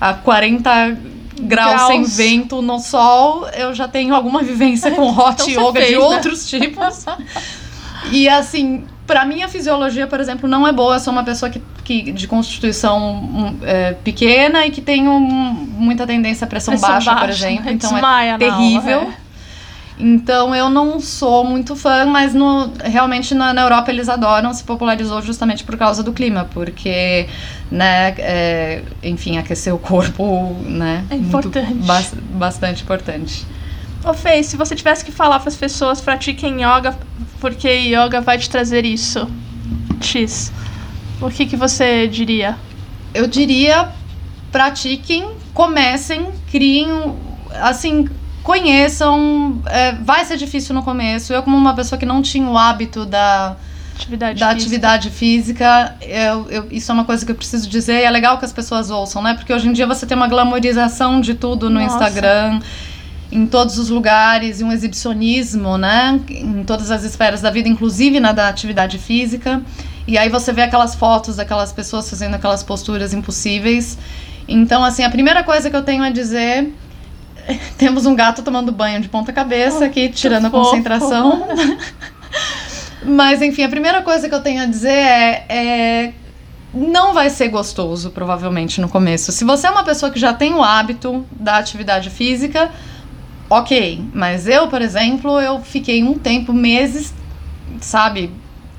a 0.01 0.15
40 0.15 0.99
graus, 1.41 1.75
graus. 1.75 1.87
sem 1.89 2.05
vento 2.05 2.61
no 2.61 2.79
sol, 2.79 3.49
eu 3.57 3.75
já 3.75 3.89
tenho 3.89 4.15
alguma 4.15 4.43
vivência 4.43 4.91
com 4.91 5.09
hot 5.17 5.51
então 5.51 5.69
yoga 5.69 5.81
fez, 5.81 5.93
de 5.93 5.99
né? 5.99 6.05
outros 6.05 6.49
tipos. 6.49 7.07
e 8.13 8.29
assim, 8.29 8.85
para 9.09 9.25
mim 9.25 9.43
a 9.43 9.49
fisiologia, 9.49 10.07
por 10.07 10.21
exemplo, 10.21 10.47
não 10.47 10.69
é 10.69 10.73
boa. 10.73 10.97
Eu 10.97 11.01
sou 11.01 11.13
uma 11.13 11.25
pessoa 11.25 11.51
que, 11.51 11.61
que 11.83 12.13
de 12.13 12.29
constituição 12.29 13.57
é, 13.63 13.95
pequena 13.95 14.67
e 14.67 14.71
que 14.71 14.83
tem 14.83 15.09
um, 15.09 15.19
muita 15.19 16.07
tendência 16.07 16.45
à 16.45 16.49
pressão, 16.49 16.73
pressão 16.73 16.91
baixa, 16.91 17.11
baixa, 17.11 17.25
por 17.25 17.31
exemplo. 17.31 17.71
Então 17.73 17.97
é 17.97 18.39
terrível. 18.39 18.99
Aula, 19.01 19.11
é. 19.25 19.29
Então 19.99 20.55
eu 20.55 20.69
não 20.69 21.01
sou 21.01 21.43
muito 21.43 21.75
fã, 21.75 22.05
mas 22.05 22.35
no, 22.35 22.71
realmente 22.85 23.35
na, 23.35 23.53
na, 23.53 23.63
Europa 23.63 23.91
eles 23.91 24.09
adoram, 24.09 24.53
se 24.53 24.63
popularizou 24.63 25.21
justamente 25.23 25.65
por 25.65 25.77
causa 25.77 26.05
do 26.05 26.13
clima, 26.13 26.47
porque, 26.53 27.27
né, 27.71 28.15
é, 28.19 28.83
enfim, 29.03 29.39
aquecer 29.39 29.75
o 29.75 29.79
corpo, 29.79 30.55
né? 30.65 31.05
É 31.11 31.17
importante. 31.17 31.75
Ba 31.85 32.01
bastante 32.35 32.85
importante. 32.85 33.45
Ô 34.05 34.15
Fê, 34.15 34.43
se 34.43 34.57
você 34.57 34.75
tivesse 34.75 35.05
que 35.05 35.13
falar 35.13 35.41
para 35.41 35.49
as 35.49 35.57
pessoas 35.57 36.01
pratiquem 36.01 36.63
yoga, 36.63 36.97
porque 37.41 37.69
yoga 37.69 38.21
vai 38.21 38.39
te 38.39 38.49
trazer 38.49 38.85
isso, 38.85 39.29
X, 40.01 40.53
o 41.21 41.31
que, 41.31 41.47
que 41.47 41.57
você 41.57 42.07
diria? 42.07 42.57
Eu 43.13 43.27
diria 43.27 43.89
pratiquem, 44.53 45.31
comecem, 45.53 46.29
criem, 46.51 46.89
assim, 47.61 48.09
conheçam. 48.43 49.61
É, 49.67 49.93
vai 49.93 50.25
ser 50.25 50.37
difícil 50.37 50.75
no 50.75 50.83
começo. 50.83 51.33
Eu, 51.33 51.43
como 51.43 51.57
uma 51.57 51.75
pessoa 51.75 51.99
que 51.99 52.07
não 52.07 52.23
tinha 52.23 52.49
o 52.49 52.57
hábito 52.57 53.05
da 53.05 53.57
atividade 53.95 54.39
da 54.39 54.47
física. 54.47 54.63
atividade 54.63 55.11
física, 55.11 55.97
eu, 56.01 56.51
eu, 56.51 56.69
isso 56.71 56.91
é 56.91 56.95
uma 56.95 57.05
coisa 57.05 57.27
que 57.27 57.33
eu 57.33 57.37
preciso 57.37 57.69
dizer 57.69 58.01
e 58.01 58.05
é 58.05 58.11
legal 58.11 58.39
que 58.39 58.45
as 58.45 58.53
pessoas 58.53 58.91
ouçam, 58.91 59.21
né? 59.21 59.35
Porque 59.35 59.53
hoje 59.53 59.69
em 59.69 59.73
dia 59.73 59.87
você 59.87 60.07
tem 60.07 60.17
uma 60.17 60.29
glamorização 60.29 61.21
de 61.21 61.35
tudo 61.35 61.69
no 61.69 61.81
Nossa. 61.81 61.95
Instagram, 61.95 62.61
em 63.31 63.47
todos 63.47 63.79
os 63.79 63.91
lugares, 63.91 64.61
e 64.61 64.65
um 64.65 64.73
exibicionismo, 64.73 65.77
né? 65.77 66.19
Em 66.31 66.65
todas 66.65 66.91
as 66.91 67.05
esferas 67.05 67.41
da 67.41 67.51
vida, 67.51 67.69
inclusive 67.69 68.19
na 68.21 68.33
da 68.33 68.49
atividade 68.49 68.99
física. 68.99 69.63
E 70.07 70.17
aí 70.17 70.29
você 70.31 70.53
vê 70.53 70.63
aquelas 70.63 70.95
fotos 70.95 71.37
daquelas 71.37 71.71
pessoas 71.73 72.09
fazendo 72.09 72.35
aquelas 72.35 72.63
posturas 72.63 73.13
impossíveis. 73.13 73.99
Então, 74.49 74.83
assim, 74.83 75.05
a 75.05 75.11
primeira 75.11 75.45
coisa 75.45 75.69
que 75.69 75.77
eu 75.77 75.83
tenho 75.83 76.03
a 76.03 76.09
dizer 76.09 76.73
temos 77.77 78.07
um 78.07 78.15
gato 78.15 78.43
tomando 78.43 78.73
banho 78.73 79.01
de 79.01 79.09
ponta 79.09 79.33
cabeça 79.33 79.85
aqui, 79.85 80.09
tirando 80.09 80.47
a 80.47 80.51
concentração. 80.51 81.47
Mas, 83.05 83.43
enfim, 83.43 83.63
a 83.63 83.69
primeira 83.69 84.03
coisa 84.03 84.29
que 84.29 84.35
eu 84.35 84.41
tenho 84.41 84.63
a 84.63 84.67
dizer 84.67 84.89
é, 84.89 85.45
é 85.49 86.13
não 86.73 87.15
vai 87.15 87.31
ser 87.31 87.49
gostoso, 87.49 88.11
provavelmente, 88.11 88.81
no 88.81 88.89
começo. 88.89 89.33
Se 89.33 89.45
você 89.45 89.67
é 89.67 89.71
uma 89.71 89.85
pessoa 89.85 90.11
que 90.11 90.19
já 90.19 90.33
tem 90.33 90.55
o 90.55 90.63
hábito 90.63 91.25
da 91.33 91.57
atividade 91.57 92.11
física, 92.11 92.71
ok. 93.49 94.05
Mas 94.13 94.47
eu, 94.47 94.69
por 94.69 94.83
exemplo, 94.83 95.41
eu 95.41 95.61
fiquei 95.61 96.03
um 96.03 96.15
tempo, 96.15 96.53
meses, 96.53 97.15
sabe? 97.81 98.31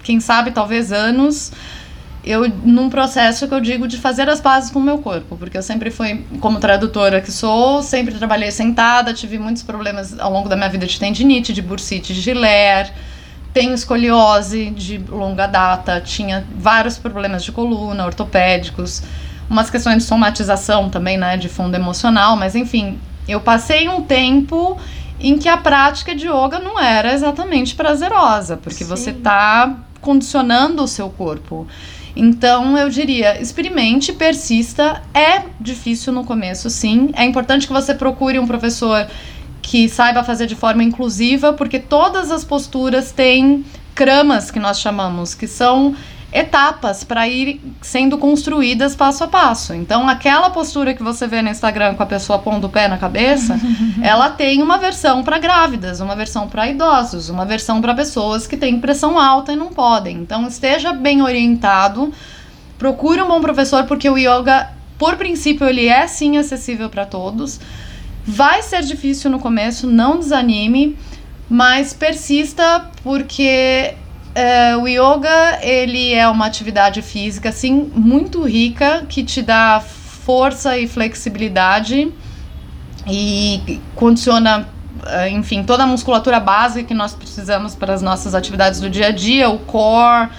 Quem 0.04 0.20
sabe, 0.20 0.52
talvez 0.52 0.92
anos, 0.92 1.52
eu 2.24 2.50
num 2.64 2.90
processo 2.90 3.48
que 3.48 3.54
eu 3.54 3.62
digo 3.62 3.88
de 3.88 3.98
fazer 3.98 4.30
as 4.30 4.42
pazes 4.42 4.70
com 4.70 4.80
o 4.80 4.84
meu 4.84 5.00
corpo, 5.00 5.38
porque 5.38 5.58
eu 5.58 5.64
sempre 5.64 5.90
fui, 5.90 6.26
como 6.40 6.60
tradutora 6.60 7.22
que 7.22 7.32
sou, 7.32 7.82
sempre 7.82 8.14
trabalhei 8.16 8.52
sentada, 8.52 9.14
tive 9.14 9.38
muitos 9.40 9.64
problemas 9.64 10.18
ao 10.20 10.32
longo 10.32 10.50
da 10.50 10.56
minha 10.56 10.70
vida 10.70 10.86
de 10.86 11.00
tendinite, 11.00 11.54
de 11.54 11.62
bursite, 11.62 12.14
de 12.14 12.22
giler, 12.22 12.92
tenho 13.54 13.74
escoliose 13.74 14.70
de 14.70 14.98
longa 15.10 15.48
data, 15.48 16.02
tinha 16.02 16.46
vários 16.56 16.98
problemas 16.98 17.44
de 17.44 17.52
coluna, 17.52 18.06
ortopédicos, 18.06 19.02
umas 19.50 19.70
questões 19.70 19.98
de 19.98 20.04
somatização 20.04 20.90
também, 20.90 21.18
né, 21.18 21.36
de 21.36 21.50
fundo 21.50 21.76
emocional, 21.76 22.36
mas 22.36 22.56
enfim, 22.56 23.00
eu 23.32 23.40
passei 23.40 23.88
um 23.88 24.02
tempo 24.02 24.78
em 25.20 25.38
que 25.38 25.50
a 25.50 25.58
prática 25.58 26.16
de 26.16 26.28
yoga 26.28 26.60
não 26.60 26.80
era 26.80 27.14
exatamente 27.14 27.76
prazerosa, 27.76 28.58
porque 28.58 28.84
Sim. 28.84 28.90
você 28.90 29.10
está 29.12 29.78
condicionando 30.02 30.84
o 30.84 30.88
seu 30.88 31.10
corpo. 31.10 31.68
Então 32.16 32.78
eu 32.78 32.90
diria, 32.90 33.42
experimente, 33.42 34.14
persista. 34.14 35.02
É 35.14 35.44
difícil 35.60 36.12
no 36.12 36.24
começo, 36.24 36.70
sim. 36.70 37.12
É 37.14 37.24
importante 37.24 37.68
que 37.68 37.74
você 37.74 37.94
procure 37.94 38.40
um 38.40 38.48
professor 38.48 39.08
que 39.62 39.88
saiba 39.88 40.24
fazer 40.24 40.48
de 40.48 40.56
forma 40.56 40.84
inclusiva, 40.84 41.54
porque 41.54 41.80
todas 41.80 42.32
as 42.32 42.44
posturas 42.44 43.12
têm 43.12 43.64
cramas 43.94 44.50
que 44.50 44.60
nós 44.60 44.80
chamamos, 44.80 45.36
que 45.36 45.48
são 45.48 45.96
etapas 46.32 47.04
para 47.04 47.28
ir 47.28 47.60
sendo 47.82 48.18
construídas 48.18 48.96
passo 48.96 49.24
a 49.24 49.28
passo. 49.28 49.74
Então, 49.74 50.08
aquela 50.08 50.50
postura 50.50 50.94
que 50.94 51.02
você 51.02 51.28
vê 51.28 51.42
no 51.42 51.50
Instagram 51.50 51.96
com 51.96 52.04
a 52.04 52.06
pessoa 52.06 52.38
pondo 52.38 52.68
o 52.68 52.70
pé 52.70 52.88
na 52.88 52.98
cabeça, 52.98 53.60
ela 54.02 54.30
tem 54.30 54.62
uma 54.62 54.78
versão 54.78 55.24
para 55.24 55.40
grávidas, 55.40 56.00
uma 56.00 56.16
versão 56.16 56.48
para 56.48 56.68
idosos, 56.68 57.30
uma 57.30 57.46
versão 57.46 57.82
para 57.82 57.96
pessoas 57.96 58.46
que 58.46 58.56
têm 58.56 58.80
pressão 58.80 59.20
alta 59.20 59.54
e 59.54 59.56
não 59.56 59.70
podem. 59.70 60.18
Então, 60.18 60.48
esteja 60.48 60.94
bem 60.94 61.22
orientado, 61.22 62.14
procure 62.78 63.22
um 63.22 63.28
bom 63.28 63.42
professor, 63.42 63.86
porque 63.86 64.10
o 64.10 64.18
yoga, 64.18 64.70
por 65.00 65.18
princípio, 65.18 65.68
ele 65.68 65.88
é 65.88 66.06
sim 66.06 66.38
acessível 66.38 66.90
para 66.90 67.08
todos. 67.08 67.60
Vai 68.24 68.62
ser 68.62 68.84
difícil 68.84 69.32
no 69.32 69.40
começo, 69.40 69.88
não 69.88 70.20
desanime, 70.20 70.96
mas 71.50 71.92
persista 71.92 72.88
porque 73.04 73.96
é, 74.36 74.76
o 74.78 74.88
yoga, 74.88 75.60
ele 75.62 76.14
é 76.14 76.28
uma 76.28 76.46
atividade 76.46 77.02
física, 77.02 77.50
assim, 77.50 77.92
muito 77.96 78.44
rica, 78.44 79.06
que 79.10 79.24
te 79.24 79.42
dá 79.42 79.82
força 79.82 80.78
e 80.78 80.88
flexibilidade 80.88 82.14
e 83.08 83.82
condiciona, 83.96 84.68
é, 85.08 85.30
enfim, 85.30 85.64
toda 85.64 85.84
a 85.84 85.88
musculatura 85.88 86.40
básica 86.40 86.88
que 86.88 86.94
nós 86.94 87.14
precisamos 87.14 87.74
para 87.76 87.94
as 87.94 88.02
nossas 88.02 88.36
atividades 88.36 88.80
do 88.80 88.90
dia 88.90 89.08
a 89.08 89.12
dia, 89.12 89.50
o 89.50 89.58
core, 89.60 90.30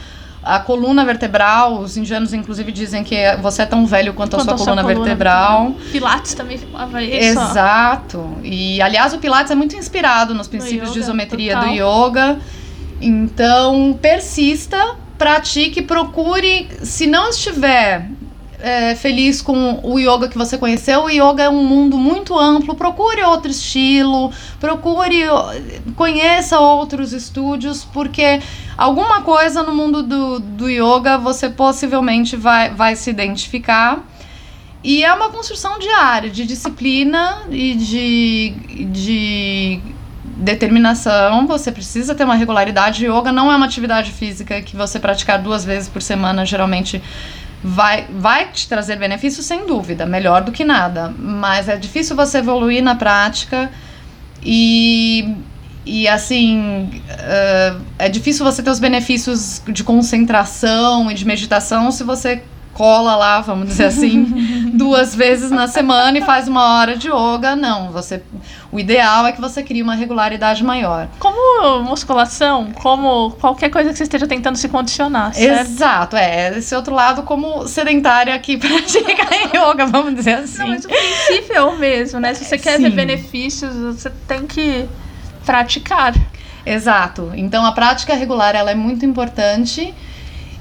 a 0.43 0.59
coluna 0.59 1.05
vertebral, 1.05 1.81
os 1.81 1.97
indianos 1.97 2.33
inclusive 2.33 2.73
dizem 2.73 3.05
que 3.05 3.17
você 3.43 3.63
é 3.63 3.67
tão 3.67 3.85
velho 3.85 4.15
quanto, 4.15 4.37
quanto 4.37 4.55
a 4.55 4.57
sua, 4.57 4.73
a 4.73 4.77
coluna, 4.77 4.83
coluna, 4.83 5.01
vertebral. 5.01 5.75
Pilates 5.93 6.35
também 6.35 6.57
falava 6.57 7.03
isso. 7.03 7.39
Exato. 7.41 8.39
E 8.43 8.81
aliás, 8.81 9.13
o 9.13 9.19
Pilates 9.19 9.51
é 9.51 9.55
muito 9.55 9.77
inspirado 9.77 10.33
nos 10.33 10.49
princípios 10.49 10.91
yoga, 10.91 10.93
de 10.93 10.99
isometria 11.01 11.55
total. 11.57 11.69
do 11.69 11.75
yoga. 11.75 12.39
Então, 13.01 13.99
persista, 14.01 14.97
pratique, 15.17 15.83
procure. 15.83 16.69
Se 16.83 17.07
não 17.07 17.31
estiver 17.31 18.09
é, 18.61 18.95
feliz 18.95 19.41
com 19.41 19.81
o 19.83 19.99
yoga 19.99 20.29
que 20.29 20.37
você 20.37 20.59
conheceu, 20.59 21.05
o 21.05 21.11
yoga 21.11 21.45
é 21.45 21.49
um 21.49 21.65
mundo 21.65 21.97
muito 21.97 22.39
amplo. 22.39 22.75
Procure 22.75 23.23
outro 23.23 23.51
estilo, 23.51 24.31
procure, 24.59 25.23
conheça 25.97 26.61
outros 26.61 27.13
estúdios, 27.13 27.85
porque 27.85 28.41
alguma 28.77 29.23
coisa 29.23 29.63
no 29.63 29.75
mundo 29.75 30.03
do, 30.03 30.41
do 30.41 30.69
yoga 30.69 31.17
você 31.17 31.49
possivelmente 31.49 32.37
vai, 32.37 32.71
vai 32.71 32.97
se 32.97 33.11
identificar. 33.11 34.05
E 34.83 35.05
é 35.05 35.13
uma 35.13 35.29
construção 35.29 35.79
diária, 35.79 36.31
de 36.31 36.47
disciplina 36.47 37.43
e 37.51 37.75
de, 37.75 38.87
de 38.87 39.81
determinação, 40.41 41.47
você 41.47 41.71
precisa 41.71 42.15
ter 42.15 42.25
uma 42.25 42.35
regularidade. 42.35 43.07
Yoga 43.07 43.31
não 43.31 43.53
é 43.53 43.57
uma 43.57 43.67
atividade 43.67 44.11
física 44.11 44.61
que 44.63 44.75
você 44.75 44.99
praticar 44.99 45.41
duas 45.41 45.65
vezes 45.65 45.89
por 45.89 46.01
semana 46.01 46.47
geralmente 46.47 47.03
vai, 47.63 48.07
vai 48.11 48.51
te 48.51 48.69
trazer 48.69 48.97
benefícios, 48.97 49.45
sem 49.45 49.67
dúvida, 49.67 50.07
melhor 50.07 50.43
do 50.43 50.51
que 50.51 50.65
nada. 50.65 51.15
Mas 51.17 51.69
é 51.69 51.77
difícil 51.77 52.17
você 52.17 52.39
evoluir 52.39 52.83
na 52.83 52.95
prática 52.95 53.71
e, 54.43 55.37
e 55.85 56.09
assim, 56.09 56.91
uh, 57.11 57.81
é 57.99 58.09
difícil 58.09 58.45
você 58.45 58.63
ter 58.63 58.71
os 58.71 58.81
benefícios 58.81 59.63
de 59.69 59.85
concentração 59.85 61.11
e 61.11 61.15
de 61.15 61.27
meditação 61.27 61.93
se 61.93 62.03
você 62.03 62.43
cola 62.75 63.17
lá, 63.17 63.41
vamos 63.41 63.69
dizer 63.69 63.87
assim, 63.87 64.71
duas 64.75 65.15
vezes 65.15 65.51
na 65.51 65.67
semana 65.67 66.19
e 66.19 66.23
faz 66.23 66.49
uma 66.49 66.79
hora 66.79 66.97
de 66.97 67.09
yoga. 67.09 67.55
Não, 67.57 67.91
você 67.91 68.23
o 68.73 68.79
ideal 68.79 69.27
é 69.27 69.33
que 69.33 69.41
você 69.41 69.63
crie 69.63 69.83
uma 69.83 69.95
regularidade 69.95 70.63
maior. 70.63 71.09
Como 71.19 71.83
musculação, 71.83 72.71
como 72.73 73.33
qualquer 73.33 73.69
coisa 73.69 73.91
que 73.91 73.97
você 73.97 74.05
esteja 74.05 74.29
tentando 74.29 74.57
se 74.57 74.69
condicionar, 74.69 75.35
certo? 75.35 75.61
Exato, 75.61 76.17
é. 76.17 76.57
Esse 76.57 76.75
outro 76.75 76.95
lado 76.95 77.23
como 77.25 77.67
sedentária 77.67 78.33
aqui 78.33 78.57
pratica 78.57 79.27
yoga, 79.53 79.87
vamos 79.87 80.15
dizer 80.15 80.35
assim. 80.35 80.59
Não, 80.59 80.69
mas 80.69 80.85
o 80.85 80.89
princípio 80.89 81.57
é 81.57 81.63
o 81.63 81.77
mesmo, 81.77 82.21
né? 82.21 82.33
Se 82.35 82.45
você 82.45 82.57
quer 82.57 82.77
Sim. 82.77 82.85
ver 82.85 82.91
benefícios, 82.91 83.75
você 83.75 84.11
tem 84.29 84.47
que 84.47 84.89
praticar. 85.45 86.15
Exato. 86.65 87.33
Então 87.35 87.67
a 87.67 87.73
prática 87.73 88.15
regular 88.15 88.55
ela 88.55 88.71
é 88.71 88.75
muito 88.75 89.05
importante. 89.05 89.93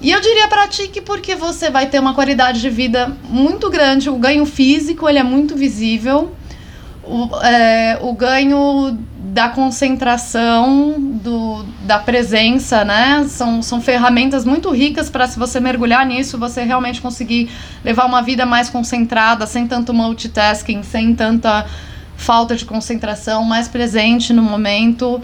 E 0.01 0.11
eu 0.11 0.21
diria 0.21 0.47
pratique 0.47 1.01
porque 1.01 1.35
você 1.35 1.69
vai 1.69 1.87
ter 1.87 1.99
uma 1.99 2.13
qualidade 2.13 2.61
de 2.61 2.69
vida 2.69 3.11
muito 3.23 3.69
grande. 3.69 4.09
O 4.09 4.17
ganho 4.17 4.45
físico 4.45 5.09
ele 5.09 5.19
é 5.19 5.23
muito 5.23 5.55
visível 5.55 6.33
o, 7.09 7.27
é, 7.43 7.97
o 8.01 8.13
ganho 8.13 8.97
da 9.17 9.49
concentração, 9.49 10.95
do, 10.99 11.63
da 11.81 11.97
presença, 11.99 12.85
né? 12.85 13.25
São, 13.27 13.61
são 13.61 13.81
ferramentas 13.81 14.45
muito 14.45 14.69
ricas 14.71 15.09
para, 15.09 15.27
se 15.27 15.37
você 15.37 15.59
mergulhar 15.59 16.05
nisso, 16.05 16.37
você 16.37 16.63
realmente 16.63 17.01
conseguir 17.01 17.49
levar 17.83 18.05
uma 18.05 18.21
vida 18.21 18.45
mais 18.45 18.69
concentrada, 18.69 19.45
sem 19.47 19.67
tanto 19.67 19.93
multitasking, 19.93 20.83
sem 20.83 21.15
tanta 21.15 21.65
falta 22.15 22.55
de 22.55 22.65
concentração, 22.65 23.43
mais 23.43 23.67
presente 23.67 24.31
no 24.31 24.43
momento. 24.43 25.21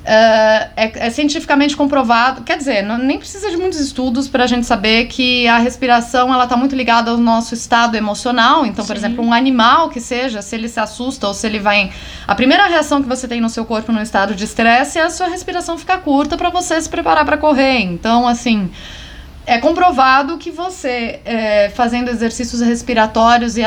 Uh, 0.00 0.70
é, 0.76 0.92
é, 0.94 1.10
cientificamente 1.10 1.76
comprovado, 1.76 2.42
quer 2.42 2.56
dizer, 2.56 2.82
não, 2.82 2.96
nem 2.96 3.18
precisa 3.18 3.50
de 3.50 3.56
muitos 3.58 3.78
estudos 3.78 4.28
para 4.28 4.44
a 4.44 4.46
gente 4.46 4.64
saber 4.64 5.04
que 5.08 5.46
a 5.46 5.58
respiração 5.58 6.32
ela 6.32 6.44
está 6.44 6.56
muito 6.56 6.74
ligada 6.74 7.10
ao 7.10 7.18
nosso 7.18 7.52
estado 7.52 7.96
emocional. 7.96 8.64
Então, 8.64 8.84
por 8.86 8.96
Sim. 8.96 9.04
exemplo, 9.04 9.22
um 9.22 9.30
animal 9.30 9.90
que 9.90 10.00
seja, 10.00 10.40
se 10.40 10.56
ele 10.56 10.70
se 10.70 10.80
assusta 10.80 11.28
ou 11.28 11.34
se 11.34 11.46
ele 11.46 11.58
vai, 11.58 11.92
a 12.26 12.34
primeira 12.34 12.66
reação 12.66 13.02
que 13.02 13.08
você 13.08 13.28
tem 13.28 13.42
no 13.42 13.50
seu 13.50 13.66
corpo 13.66 13.92
no 13.92 14.00
estado 14.00 14.34
de 14.34 14.42
estresse 14.42 14.98
é 14.98 15.02
a 15.02 15.10
sua 15.10 15.28
respiração 15.28 15.76
ficar 15.76 15.98
curta 15.98 16.34
para 16.34 16.48
você 16.48 16.80
se 16.80 16.88
preparar 16.88 17.26
para 17.26 17.36
correr. 17.36 17.80
Então, 17.80 18.26
assim, 18.26 18.70
é 19.44 19.58
comprovado 19.58 20.38
que 20.38 20.50
você 20.50 21.20
é, 21.26 21.68
fazendo 21.74 22.08
exercícios 22.08 22.62
respiratórios 22.62 23.58
e 23.58 23.62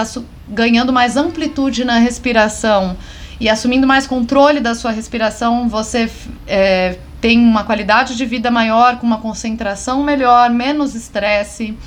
ganhando 0.48 0.92
mais 0.92 1.16
amplitude 1.16 1.86
na 1.86 2.00
respiração 2.00 2.98
e 3.44 3.50
assumindo 3.50 3.86
mais 3.86 4.08
controle 4.08 4.62
da 4.62 4.74
sua 4.74 4.92
respiração, 4.92 5.68
você 5.68 6.10
é, 6.48 6.96
tem 7.20 7.38
uma 7.38 7.66
qualidade 7.66 8.16
de 8.16 8.26
vida 8.26 8.50
maior, 8.50 9.00
com 9.00 9.06
uma 9.06 9.18
concentração 9.18 10.02
melhor, 10.02 10.50
menos 10.50 10.96
estresse. 10.96 11.78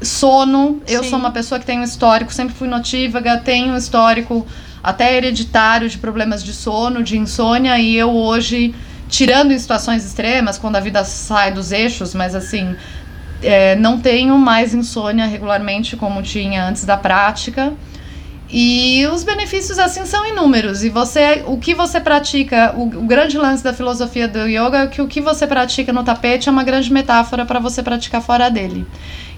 Sono, 0.00 0.80
eu 0.86 1.02
Sim. 1.02 1.10
sou 1.10 1.18
uma 1.18 1.32
pessoa 1.32 1.58
que 1.58 1.66
tem 1.66 1.80
um 1.80 1.82
histórico, 1.82 2.32
sempre 2.32 2.54
fui 2.54 2.68
notívaga, 2.68 3.38
tenho 3.38 3.72
um 3.72 3.76
histórico 3.76 4.46
até 4.84 5.16
hereditário 5.16 5.88
de 5.88 5.98
problemas 5.98 6.44
de 6.44 6.52
sono, 6.52 7.02
de 7.02 7.18
insônia, 7.18 7.76
e 7.76 7.96
eu 7.96 8.10
hoje, 8.14 8.72
tirando 9.08 9.50
em 9.50 9.58
situações 9.58 10.04
extremas, 10.04 10.58
quando 10.58 10.76
a 10.76 10.80
vida 10.80 11.02
sai 11.02 11.50
dos 11.50 11.72
eixos, 11.72 12.14
mas 12.14 12.36
assim, 12.36 12.76
é, 13.42 13.74
não 13.74 13.98
tenho 13.98 14.38
mais 14.38 14.72
insônia 14.72 15.26
regularmente 15.26 15.96
como 15.96 16.22
tinha 16.22 16.64
antes 16.64 16.84
da 16.84 16.96
prática. 16.96 17.72
E 18.56 19.04
os 19.08 19.24
benefícios 19.24 19.80
assim 19.80 20.06
são 20.06 20.24
inúmeros. 20.24 20.84
E 20.84 20.88
você, 20.88 21.42
o 21.44 21.58
que 21.58 21.74
você 21.74 22.00
pratica, 22.00 22.72
o, 22.76 22.84
o, 22.84 23.02
grande 23.02 23.36
lance 23.36 23.64
da 23.64 23.72
filosofia 23.72 24.28
do 24.28 24.46
yoga 24.46 24.84
é 24.84 24.86
que 24.86 25.02
o 25.02 25.08
que 25.08 25.20
você 25.20 25.44
pratica 25.44 25.92
no 25.92 26.04
tapete 26.04 26.48
é 26.48 26.52
uma 26.52 26.62
grande 26.62 26.92
metáfora 26.92 27.44
para 27.44 27.58
você 27.58 27.82
praticar 27.82 28.22
fora 28.22 28.48
dele. 28.48 28.86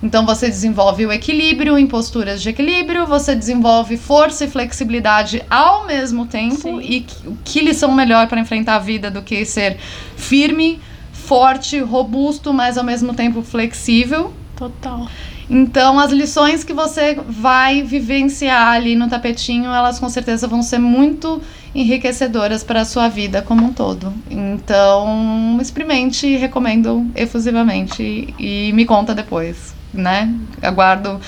Então 0.02 0.26
você 0.26 0.48
desenvolve 0.48 1.06
o 1.06 1.10
equilíbrio 1.10 1.78
em 1.78 1.86
posturas 1.86 2.42
de 2.42 2.50
equilíbrio, 2.50 3.06
você 3.06 3.34
desenvolve 3.34 3.96
força 3.96 4.44
e 4.44 4.50
flexibilidade 4.50 5.42
ao 5.48 5.86
mesmo 5.86 6.26
tempo. 6.26 6.56
Sim. 6.56 6.80
E 6.82 7.06
o 7.24 7.38
que 7.42 7.62
lição 7.62 7.94
melhor 7.94 8.26
para 8.26 8.38
enfrentar 8.38 8.74
a 8.74 8.80
vida 8.80 9.10
do 9.10 9.22
que 9.22 9.46
ser 9.46 9.78
firme, 10.14 10.78
forte, 11.10 11.80
robusto, 11.80 12.52
mas 12.52 12.76
ao 12.76 12.84
mesmo 12.84 13.14
tempo 13.14 13.40
flexível. 13.40 14.34
Total. 14.56 15.08
Então, 15.48 15.98
as 15.98 16.10
lições 16.10 16.64
que 16.64 16.72
você 16.72 17.16
vai 17.26 17.82
vivenciar 17.82 18.68
ali 18.68 18.96
no 18.96 19.08
tapetinho, 19.08 19.72
elas 19.72 19.98
com 19.98 20.08
certeza 20.08 20.48
vão 20.48 20.60
ser 20.60 20.78
muito 20.78 21.40
enriquecedoras 21.74 22.64
para 22.64 22.80
a 22.80 22.84
sua 22.84 23.08
vida 23.08 23.42
como 23.42 23.64
um 23.64 23.72
todo. 23.72 24.12
Então, 24.28 25.56
experimente, 25.60 26.36
recomendo 26.36 27.08
efusivamente 27.14 28.34
e 28.38 28.72
me 28.72 28.84
conta 28.84 29.14
depois, 29.14 29.74
né? 29.94 30.34
Aguardo 30.60 31.20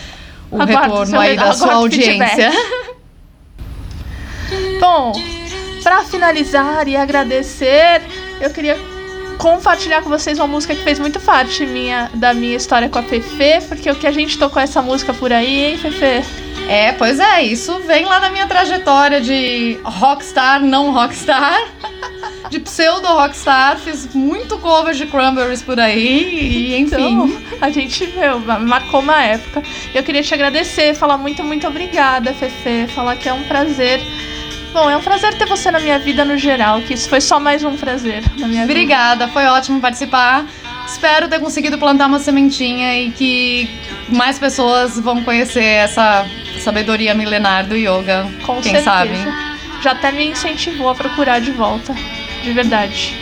o 0.50 0.60
aguardo 0.60 0.94
retorno 0.94 1.20
aí 1.20 1.36
da 1.36 1.52
sua 1.52 1.74
audiência. 1.74 2.50
Bom, 4.80 5.12
para 5.82 6.04
finalizar 6.04 6.88
e 6.88 6.96
agradecer, 6.96 8.02
eu 8.40 8.50
queria 8.50 8.97
compartilhar 9.39 10.03
com 10.03 10.11
vocês 10.11 10.39
uma 10.39 10.47
música 10.47 10.74
que 10.74 10.82
fez 10.82 10.99
muito 10.99 11.20
parte 11.20 11.64
minha, 11.64 12.11
da 12.12 12.34
minha 12.34 12.57
história 12.57 12.89
com 12.89 12.99
a 12.99 13.03
Fefe, 13.03 13.68
porque 13.68 13.91
o 13.91 13.95
que 13.95 14.07
a 14.07 14.11
gente 14.11 14.36
tocou 14.36 14.61
essa 14.61 14.82
música 14.82 15.14
por 15.14 15.32
aí, 15.32 15.64
hein, 15.64 15.78
Fefe? 15.78 16.49
É, 16.68 16.93
pois 16.93 17.18
é, 17.18 17.43
isso 17.43 17.78
vem 17.86 18.05
lá 18.05 18.18
da 18.18 18.28
minha 18.28 18.47
trajetória 18.47 19.22
de 19.22 19.78
rockstar, 19.84 20.61
não 20.61 20.93
rockstar, 20.93 21.57
de 22.51 22.61
pseudo 22.61 23.07
rockstar, 23.07 23.78
fiz 23.78 24.12
muito 24.14 24.59
cover 24.59 24.95
de 24.95 25.07
Cranberries 25.07 25.62
por 25.62 25.80
aí, 25.80 26.28
e 26.28 26.76
enfim. 26.76 26.97
Então, 26.97 27.43
a 27.61 27.70
gente, 27.70 28.07
meu, 28.09 28.41
marcou 28.41 29.01
uma 29.01 29.22
época. 29.22 29.62
Eu 29.95 30.03
queria 30.03 30.22
te 30.22 30.34
agradecer, 30.34 30.95
falar 30.95 31.16
muito, 31.16 31.43
muito 31.43 31.66
obrigada, 31.66 32.34
Fefe, 32.34 32.86
falar 32.89 33.16
que 33.16 33.28
é 33.28 33.32
um 33.32 33.45
prazer 33.45 34.01
Bom, 34.72 34.88
é 34.90 34.96
um 34.96 35.02
prazer 35.02 35.34
ter 35.34 35.46
você 35.46 35.70
na 35.70 35.80
minha 35.80 35.98
vida 35.98 36.24
no 36.24 36.36
geral, 36.36 36.80
que 36.82 36.94
isso 36.94 37.08
foi 37.08 37.20
só 37.20 37.40
mais 37.40 37.64
um 37.64 37.76
prazer 37.76 38.22
na 38.38 38.46
minha 38.46 38.64
Obrigada, 38.64 39.26
vida. 39.26 39.32
foi 39.32 39.46
ótimo 39.46 39.80
participar. 39.80 40.44
Espero 40.86 41.28
ter 41.28 41.38
conseguido 41.40 41.78
plantar 41.78 42.06
uma 42.06 42.18
sementinha 42.18 42.98
e 42.98 43.10
que 43.10 43.68
mais 44.08 44.38
pessoas 44.38 44.98
vão 44.98 45.22
conhecer 45.22 45.62
essa 45.64 46.26
sabedoria 46.60 47.14
milenar 47.14 47.66
do 47.66 47.76
yoga. 47.76 48.26
Com 48.44 48.54
quem 48.60 48.72
certeza. 48.72 48.84
sabe. 48.84 49.12
Já 49.82 49.92
até 49.92 50.12
me 50.12 50.26
incentivou 50.28 50.88
a 50.90 50.94
procurar 50.94 51.40
de 51.40 51.50
volta. 51.50 51.94
De 52.42 52.52
verdade. 52.52 53.14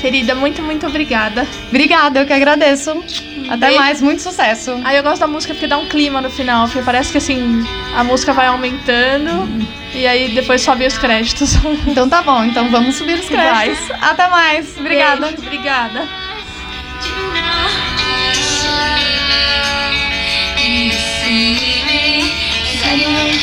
Querida, 0.00 0.34
muito, 0.34 0.62
muito 0.62 0.86
obrigada. 0.86 1.46
Obrigada, 1.68 2.20
eu 2.20 2.26
que 2.26 2.32
agradeço. 2.32 2.90
Até 3.48 3.66
Beijo. 3.66 3.80
mais, 3.80 4.00
muito 4.00 4.22
sucesso. 4.22 4.80
Aí 4.84 4.96
eu 4.96 5.02
gosto 5.02 5.20
da 5.20 5.26
música 5.26 5.52
porque 5.54 5.66
dá 5.66 5.76
um 5.76 5.86
clima 5.86 6.20
no 6.20 6.30
final, 6.30 6.66
porque 6.66 6.82
parece 6.82 7.10
que 7.10 7.18
assim, 7.18 7.66
a 7.96 8.04
música 8.04 8.32
vai 8.32 8.46
aumentando 8.46 9.30
hum. 9.30 9.66
e 9.92 10.06
aí 10.06 10.32
depois 10.32 10.62
sobe 10.62 10.86
os 10.86 10.96
créditos. 10.96 11.54
Então 11.86 12.08
tá 12.08 12.22
bom, 12.22 12.44
então 12.44 12.70
vamos 12.70 12.96
subir 12.96 13.18
os 13.18 13.26
créditos. 13.26 13.88
Vai. 13.88 13.98
Até 14.00 14.28
mais. 14.28 14.76
Obrigada. 14.78 15.26
Beijo, 15.26 15.42
obrigada. 15.42 16.08
You 20.62 20.92
see 20.92 21.58
me, 21.86 22.30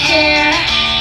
care. 0.08 0.97